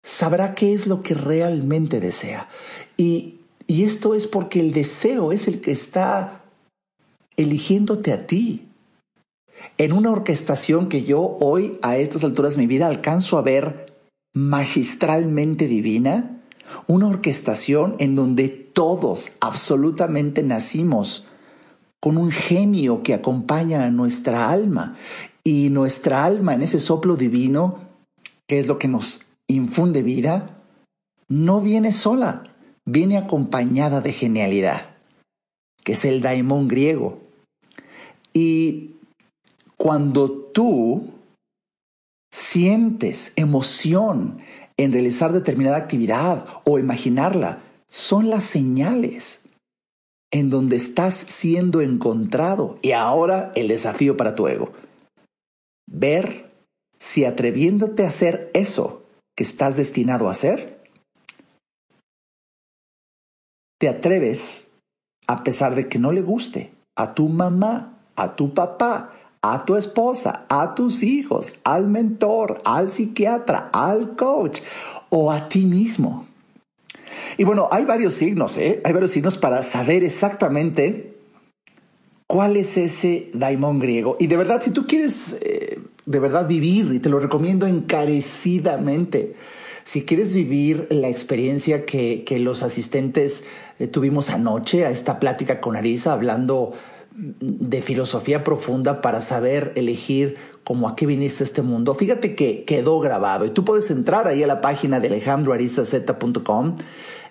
sabrá 0.05 0.55
qué 0.55 0.75
es 0.75 0.87
lo 0.87 1.01
que 1.01 1.15
realmente 1.15 1.99
desea. 1.99 2.49
Y, 2.97 3.40
y 3.71 3.85
esto 3.85 4.17
es 4.17 4.27
porque 4.27 4.59
el 4.59 4.73
deseo 4.73 5.31
es 5.31 5.47
el 5.47 5.61
que 5.61 5.71
está 5.71 6.43
eligiéndote 7.37 8.13
a 8.13 8.27
ti. 8.27 8.67
En 9.79 9.93
una 9.93 10.11
orquestación 10.11 10.89
que 10.89 11.05
yo 11.05 11.39
hoy, 11.39 11.79
a 11.81 11.97
estas 11.97 12.25
alturas 12.25 12.57
de 12.57 12.63
mi 12.63 12.67
vida, 12.67 12.89
alcanzo 12.89 13.39
a 13.39 13.43
ver 13.43 13.95
magistralmente 14.35 15.69
divina, 15.69 16.41
una 16.89 17.07
orquestación 17.07 17.95
en 18.01 18.17
donde 18.17 18.49
todos 18.49 19.37
absolutamente 19.41 20.43
nacimos 20.43 21.29
con 22.01 22.19
un 22.19 22.33
genio 22.33 23.05
que 23.05 23.15
acompaña 23.15 23.85
a 23.85 23.93
nuestra 23.93 24.51
alma 24.51 24.97
y 25.45 25.69
nuestra 25.71 26.25
alma 26.25 26.55
en 26.55 26.63
ese 26.63 26.81
soplo 26.81 27.15
divino, 27.15 27.79
que 28.49 28.59
es 28.59 28.67
lo 28.67 28.81
que 28.81 28.89
nos 28.89 29.27
infunde 29.47 30.03
vida, 30.03 30.61
no 31.29 31.61
viene 31.61 31.93
sola, 31.93 32.50
viene 32.87 33.17
acompañada 33.17 34.01
de 34.01 34.13
genialidad, 34.13 34.97
que 35.85 35.93
es 35.93 36.05
el 36.05 36.23
daimón 36.23 36.69
griego. 36.69 37.21
Y 38.33 38.97
cuando 39.77 40.31
tú 40.31 41.15
sientes 42.33 43.33
emoción 43.37 44.39
en 44.77 44.93
realizar 44.93 45.33
determinada 45.33 45.77
actividad 45.77 46.47
o 46.65 46.79
imaginarla, 46.79 47.63
son 47.89 48.31
las 48.31 48.45
señales 48.45 49.43
en 50.31 50.49
donde 50.49 50.77
estás 50.77 51.15
siendo 51.15 51.81
encontrado. 51.81 52.79
Y 52.83 52.93
ahora 52.93 53.53
el 53.57 53.69
desafío 53.69 54.17
para 54.17 54.35
tu 54.35 54.49
ego. 54.49 54.73
Ver 55.89 56.51
si 56.99 57.25
atreviéndote 57.25 58.05
a 58.05 58.09
hacer 58.09 58.51
eso 58.55 59.05
que 59.37 59.43
estás 59.43 59.77
destinado 59.77 60.29
a 60.29 60.33
hacer, 60.33 60.80
te 63.81 63.89
atreves, 63.89 64.69
a 65.27 65.43
pesar 65.43 65.75
de 65.75 65.89
que 65.89 65.99
no 65.99 66.13
le 66.13 66.21
guste, 66.21 66.71
a 66.97 67.15
tu 67.15 67.31
mamá, 67.31 67.99
a 68.15 68.37
tu 68.37 68.53
papá, 68.53 69.13
a 69.41 69.65
tu 69.65 69.77
esposa, 69.77 70.45
a 70.51 70.75
tus 70.75 71.03
hijos, 71.03 71.55
al 71.65 71.89
mentor, 71.89 72.61
al 72.67 72.91
psiquiatra, 72.91 73.71
al 73.73 74.17
coach 74.17 74.61
o 75.09 75.33
a 75.33 75.49
ti 75.49 75.65
mismo. 75.65 76.27
Y 77.39 77.45
bueno, 77.45 77.69
hay 77.73 77.87
varios 77.87 78.15
signos, 78.15 78.59
¿eh? 78.59 78.83
Hay 78.85 78.93
varios 78.93 79.13
signos 79.13 79.39
para 79.39 79.63
saber 79.63 80.05
exactamente 80.05 81.17
cuál 82.27 82.59
es 82.59 82.77
ese 82.77 83.31
daimón 83.33 83.79
griego. 83.79 84.19
Y 84.21 84.27
de 84.27 84.37
verdad, 84.37 84.61
si 84.61 84.73
tú 84.73 84.87
quieres 84.87 85.39
eh, 85.41 85.81
de 86.05 86.19
verdad 86.19 86.47
vivir, 86.47 86.93
y 86.93 86.99
te 86.99 87.09
lo 87.09 87.19
recomiendo 87.19 87.67
encarecidamente, 87.67 89.37
si 89.85 90.05
quieres 90.05 90.35
vivir 90.35 90.87
la 90.91 91.09
experiencia 91.09 91.85
que, 91.85 92.25
los 92.39 92.63
asistentes 92.63 93.45
eh, 93.81 93.89
tuvimos 93.89 94.31
anoche 94.31 94.85
a 94.85 94.91
esta 94.91 95.19
plática 95.19 95.61
con 95.61 95.75
Arisa, 95.75 96.13
hablando 96.13 96.75
de 97.13 97.83
filosofía 97.83 98.45
profunda 98.45 99.01
para 99.01 99.21
saber 99.21 99.73
elegir 99.75 100.37
como 100.65 100.89
a 100.89 100.95
qué 100.95 101.07
viniste 101.07 101.43
a 101.43 101.47
este 101.47 101.63
mundo. 101.63 101.95
Fíjate 101.95 102.35
que 102.35 102.65
quedó 102.65 103.01
grabado 103.01 103.47
y 103.47 103.51
tú 103.51 103.65
puedes 103.65 103.91
entrar 103.91 104.29
ahí 104.29 104.43
a 104.43 104.47
la 104.47 104.61
página 104.61 105.01
de 105.01 105.09
alejandroarizaz.com 105.09 106.75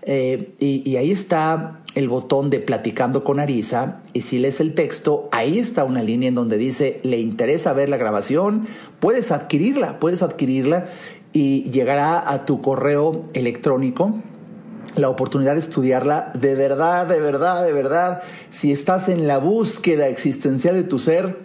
eh, 0.02 0.54
y, 0.60 0.90
y, 0.90 0.96
ahí 0.98 1.12
está 1.12 1.82
el 1.94 2.08
botón 2.08 2.50
de 2.50 2.60
platicando 2.60 3.24
con 3.24 3.40
Arisa 3.40 4.02
y 4.14 4.22
si 4.22 4.40
lees 4.40 4.60
el 4.60 4.74
texto, 4.74 5.30
ahí 5.32 5.60
está 5.60 5.84
una 5.84 6.02
línea 6.02 6.30
en 6.30 6.36
donde 6.36 6.58
dice, 6.58 7.00
le 7.04 7.20
interesa 7.20 7.74
ver 7.74 7.90
la 7.90 7.98
grabación, 7.98 8.66
puedes 9.00 9.32
adquirirla, 9.32 10.00
puedes 10.00 10.24
adquirirla 10.24 10.88
y 11.32 11.70
llegará 11.70 12.32
a 12.32 12.46
tu 12.46 12.62
correo 12.62 13.22
electrónico 13.34 14.16
la 14.96 15.10
oportunidad 15.10 15.54
de 15.54 15.60
estudiarla 15.60 16.32
de 16.34 16.56
verdad, 16.56 17.08
de 17.08 17.20
verdad, 17.20 17.64
de 17.64 17.74
verdad. 17.74 18.24
Si 18.50 18.72
estás 18.72 19.10
en 19.10 19.28
la 19.28 19.38
búsqueda 19.38 20.08
existencial 20.08 20.76
de 20.76 20.84
tu 20.84 21.00
ser, 21.00 21.40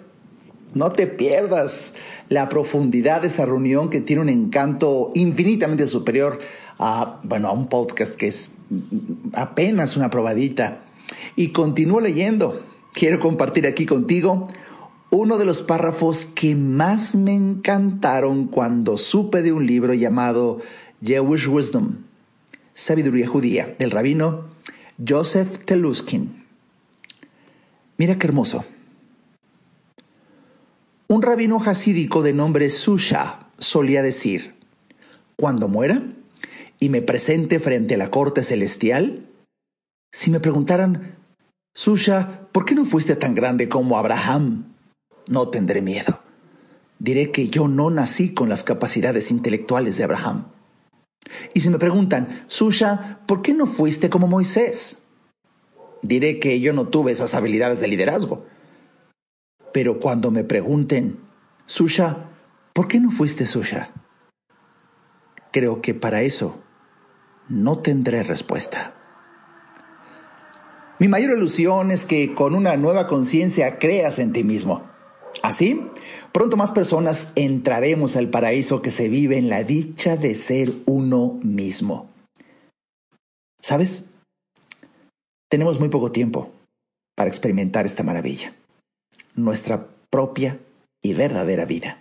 no 0.74 0.90
te 0.90 1.06
pierdas 1.06 1.94
la 2.28 2.48
profundidad 2.48 3.22
de 3.22 3.28
esa 3.28 3.46
reunión 3.46 3.90
que 3.90 4.00
tiene 4.00 4.22
un 4.22 4.28
encanto 4.28 5.12
infinitamente 5.14 5.86
superior 5.86 6.40
a, 6.78 7.20
bueno, 7.22 7.48
a 7.48 7.52
un 7.52 7.68
podcast 7.68 8.16
que 8.16 8.28
es 8.28 8.56
apenas 9.32 9.96
una 9.96 10.10
probadita. 10.10 10.80
Y 11.36 11.48
continúo 11.48 12.00
leyendo. 12.00 12.60
Quiero 12.92 13.18
compartir 13.20 13.66
aquí 13.66 13.86
contigo 13.86 14.48
uno 15.10 15.38
de 15.38 15.44
los 15.44 15.62
párrafos 15.62 16.24
que 16.24 16.56
más 16.56 17.14
me 17.14 17.34
encantaron 17.34 18.46
cuando 18.48 18.96
supe 18.96 19.42
de 19.42 19.52
un 19.52 19.66
libro 19.66 19.94
llamado 19.94 20.60
Jewish 21.04 21.48
Wisdom 21.48 21.98
Sabiduría 22.74 23.28
Judía, 23.28 23.76
del 23.78 23.92
rabino 23.92 24.48
Joseph 25.06 25.64
Teluskin. 25.64 26.44
Mira 27.96 28.18
qué 28.18 28.26
hermoso. 28.26 28.64
Un 31.06 31.22
rabino 31.22 31.62
hasídico 31.64 32.22
de 32.22 32.32
nombre 32.32 32.70
Susha 32.70 33.46
solía 33.58 34.02
decir, 34.02 34.54
cuando 35.36 35.68
muera 35.68 36.02
y 36.80 36.88
me 36.88 37.00
presente 37.00 37.60
frente 37.60 37.94
a 37.94 37.98
la 37.98 38.10
corte 38.10 38.42
celestial, 38.42 39.24
si 40.12 40.32
me 40.32 40.40
preguntaran, 40.40 41.14
Susha, 41.76 42.48
¿por 42.50 42.64
qué 42.64 42.74
no 42.74 42.84
fuiste 42.86 43.14
tan 43.14 43.36
grande 43.36 43.68
como 43.68 43.98
Abraham? 43.98 44.74
No 45.28 45.48
tendré 45.48 45.80
miedo. 45.80 46.20
Diré 46.98 47.30
que 47.30 47.48
yo 47.48 47.68
no 47.68 47.90
nací 47.90 48.34
con 48.34 48.48
las 48.48 48.64
capacidades 48.64 49.30
intelectuales 49.30 49.96
de 49.96 50.04
Abraham. 50.04 50.46
Y 51.54 51.60
si 51.60 51.70
me 51.70 51.78
preguntan, 51.78 52.44
Susha, 52.48 53.20
¿por 53.26 53.42
qué 53.42 53.54
no 53.54 53.66
fuiste 53.66 54.10
como 54.10 54.26
Moisés? 54.26 55.02
Diré 56.02 56.38
que 56.38 56.60
yo 56.60 56.72
no 56.72 56.88
tuve 56.88 57.12
esas 57.12 57.34
habilidades 57.34 57.80
de 57.80 57.88
liderazgo. 57.88 58.46
Pero 59.72 60.00
cuando 60.00 60.30
me 60.30 60.44
pregunten, 60.44 61.18
Susha, 61.66 62.28
¿por 62.72 62.88
qué 62.88 63.00
no 63.00 63.10
fuiste 63.10 63.46
Susha? 63.46 63.90
Creo 65.50 65.80
que 65.80 65.94
para 65.94 66.22
eso 66.22 66.62
no 67.48 67.78
tendré 67.78 68.22
respuesta. 68.22 68.94
Mi 70.98 71.08
mayor 71.08 71.36
ilusión 71.36 71.90
es 71.90 72.06
que 72.06 72.34
con 72.34 72.54
una 72.54 72.76
nueva 72.76 73.08
conciencia 73.08 73.78
creas 73.78 74.18
en 74.18 74.32
ti 74.32 74.44
mismo. 74.44 74.93
Así, 75.42 75.80
pronto 76.32 76.56
más 76.56 76.72
personas 76.72 77.32
entraremos 77.36 78.16
al 78.16 78.28
paraíso 78.28 78.82
que 78.82 78.90
se 78.90 79.08
vive 79.08 79.36
en 79.38 79.48
la 79.48 79.62
dicha 79.62 80.16
de 80.16 80.34
ser 80.34 80.72
uno 80.86 81.38
mismo. 81.42 82.08
¿Sabes? 83.60 84.06
Tenemos 85.50 85.80
muy 85.80 85.88
poco 85.88 86.12
tiempo 86.12 86.52
para 87.16 87.30
experimentar 87.30 87.86
esta 87.86 88.02
maravilla, 88.02 88.54
nuestra 89.36 89.86
propia 90.10 90.58
y 91.02 91.14
verdadera 91.14 91.64
vida. 91.64 92.00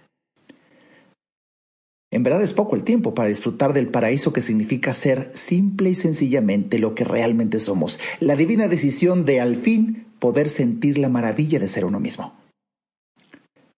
En 2.12 2.22
verdad 2.22 2.44
es 2.44 2.54
poco 2.54 2.76
el 2.76 2.84
tiempo 2.84 3.16
para 3.16 3.30
disfrutar 3.30 3.74
del 3.74 3.88
paraíso 3.88 4.34
que 4.34 4.42
significa 4.42 4.94
ser 4.94 5.32
simple 5.34 5.90
y 5.90 5.96
sencillamente 5.96 6.78
lo 6.78 6.94
que 6.94 7.04
realmente 7.04 7.60
somos, 7.60 8.00
la 8.20 8.36
divina 8.36 8.68
decisión 8.68 9.26
de 9.26 9.42
al 9.42 9.56
fin 9.56 10.06
poder 10.20 10.50
sentir 10.50 11.00
la 11.00 11.10
maravilla 11.10 11.60
de 11.60 11.68
ser 11.68 11.86
uno 11.86 12.00
mismo. 12.00 12.43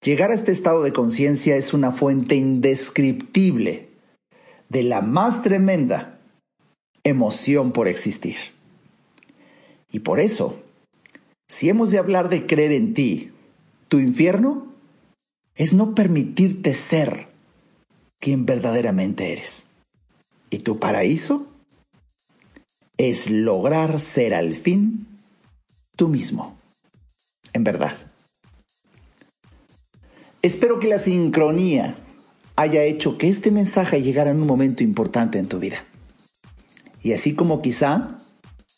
Llegar 0.05 0.29
a 0.29 0.35
este 0.35 0.51
estado 0.51 0.83
de 0.83 0.93
conciencia 0.93 1.55
es 1.55 1.73
una 1.73 1.91
fuente 1.91 2.35
indescriptible 2.35 3.89
de 4.69 4.83
la 4.83 5.01
más 5.01 5.41
tremenda 5.41 6.19
emoción 7.03 7.71
por 7.71 7.87
existir. 7.87 8.35
Y 9.91 10.01
por 10.01 10.19
eso, 10.19 10.61
si 11.47 11.69
hemos 11.69 11.89
de 11.89 11.97
hablar 11.97 12.29
de 12.29 12.45
creer 12.45 12.71
en 12.71 12.93
ti, 12.93 13.31
tu 13.87 13.97
infierno 13.97 14.67
es 15.55 15.73
no 15.73 15.95
permitirte 15.95 16.75
ser 16.75 17.29
quien 18.19 18.45
verdaderamente 18.45 19.31
eres. 19.31 19.65
Y 20.51 20.59
tu 20.59 20.77
paraíso 20.77 21.47
es 22.97 23.31
lograr 23.31 23.99
ser 23.99 24.35
al 24.35 24.53
fin 24.53 25.07
tú 25.95 26.09
mismo, 26.09 26.55
en 27.53 27.63
verdad. 27.63 28.14
Espero 30.45 30.77
que 30.77 30.87
la 30.87 30.99
sincronía 30.99 31.95
haya 32.55 32.83
hecho 32.83 33.17
que 33.17 33.27
este 33.27 33.49
mensaje 33.49 34.03
llegara 34.03 34.29
en 34.29 34.41
un 34.41 34.45
momento 34.45 34.83
importante 34.83 35.39
en 35.39 35.47
tu 35.47 35.57
vida. 35.57 35.83
Y 37.01 37.13
así 37.13 37.33
como 37.33 37.63
quizá 37.63 38.19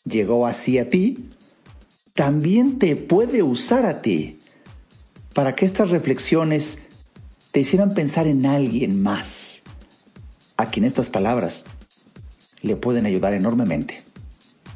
llegó 0.06 0.48
así 0.48 0.78
a 0.78 0.90
ti, 0.90 1.28
también 2.14 2.80
te 2.80 2.96
puede 2.96 3.44
usar 3.44 3.86
a 3.86 4.02
ti 4.02 4.40
para 5.34 5.56
que 5.56 5.66
estas 5.66 5.90
reflexiones 5.90 6.84
te 7.52 7.60
hicieran 7.60 7.94
pensar 7.94 8.28
en 8.28 8.46
alguien 8.46 9.04
más, 9.04 9.62
a 10.56 10.70
quien 10.70 10.86
estas 10.86 11.10
palabras 11.10 11.66
le 12.62 12.78
pueden 12.78 13.06
ayudar 13.06 13.34
enormemente. 13.34 14.04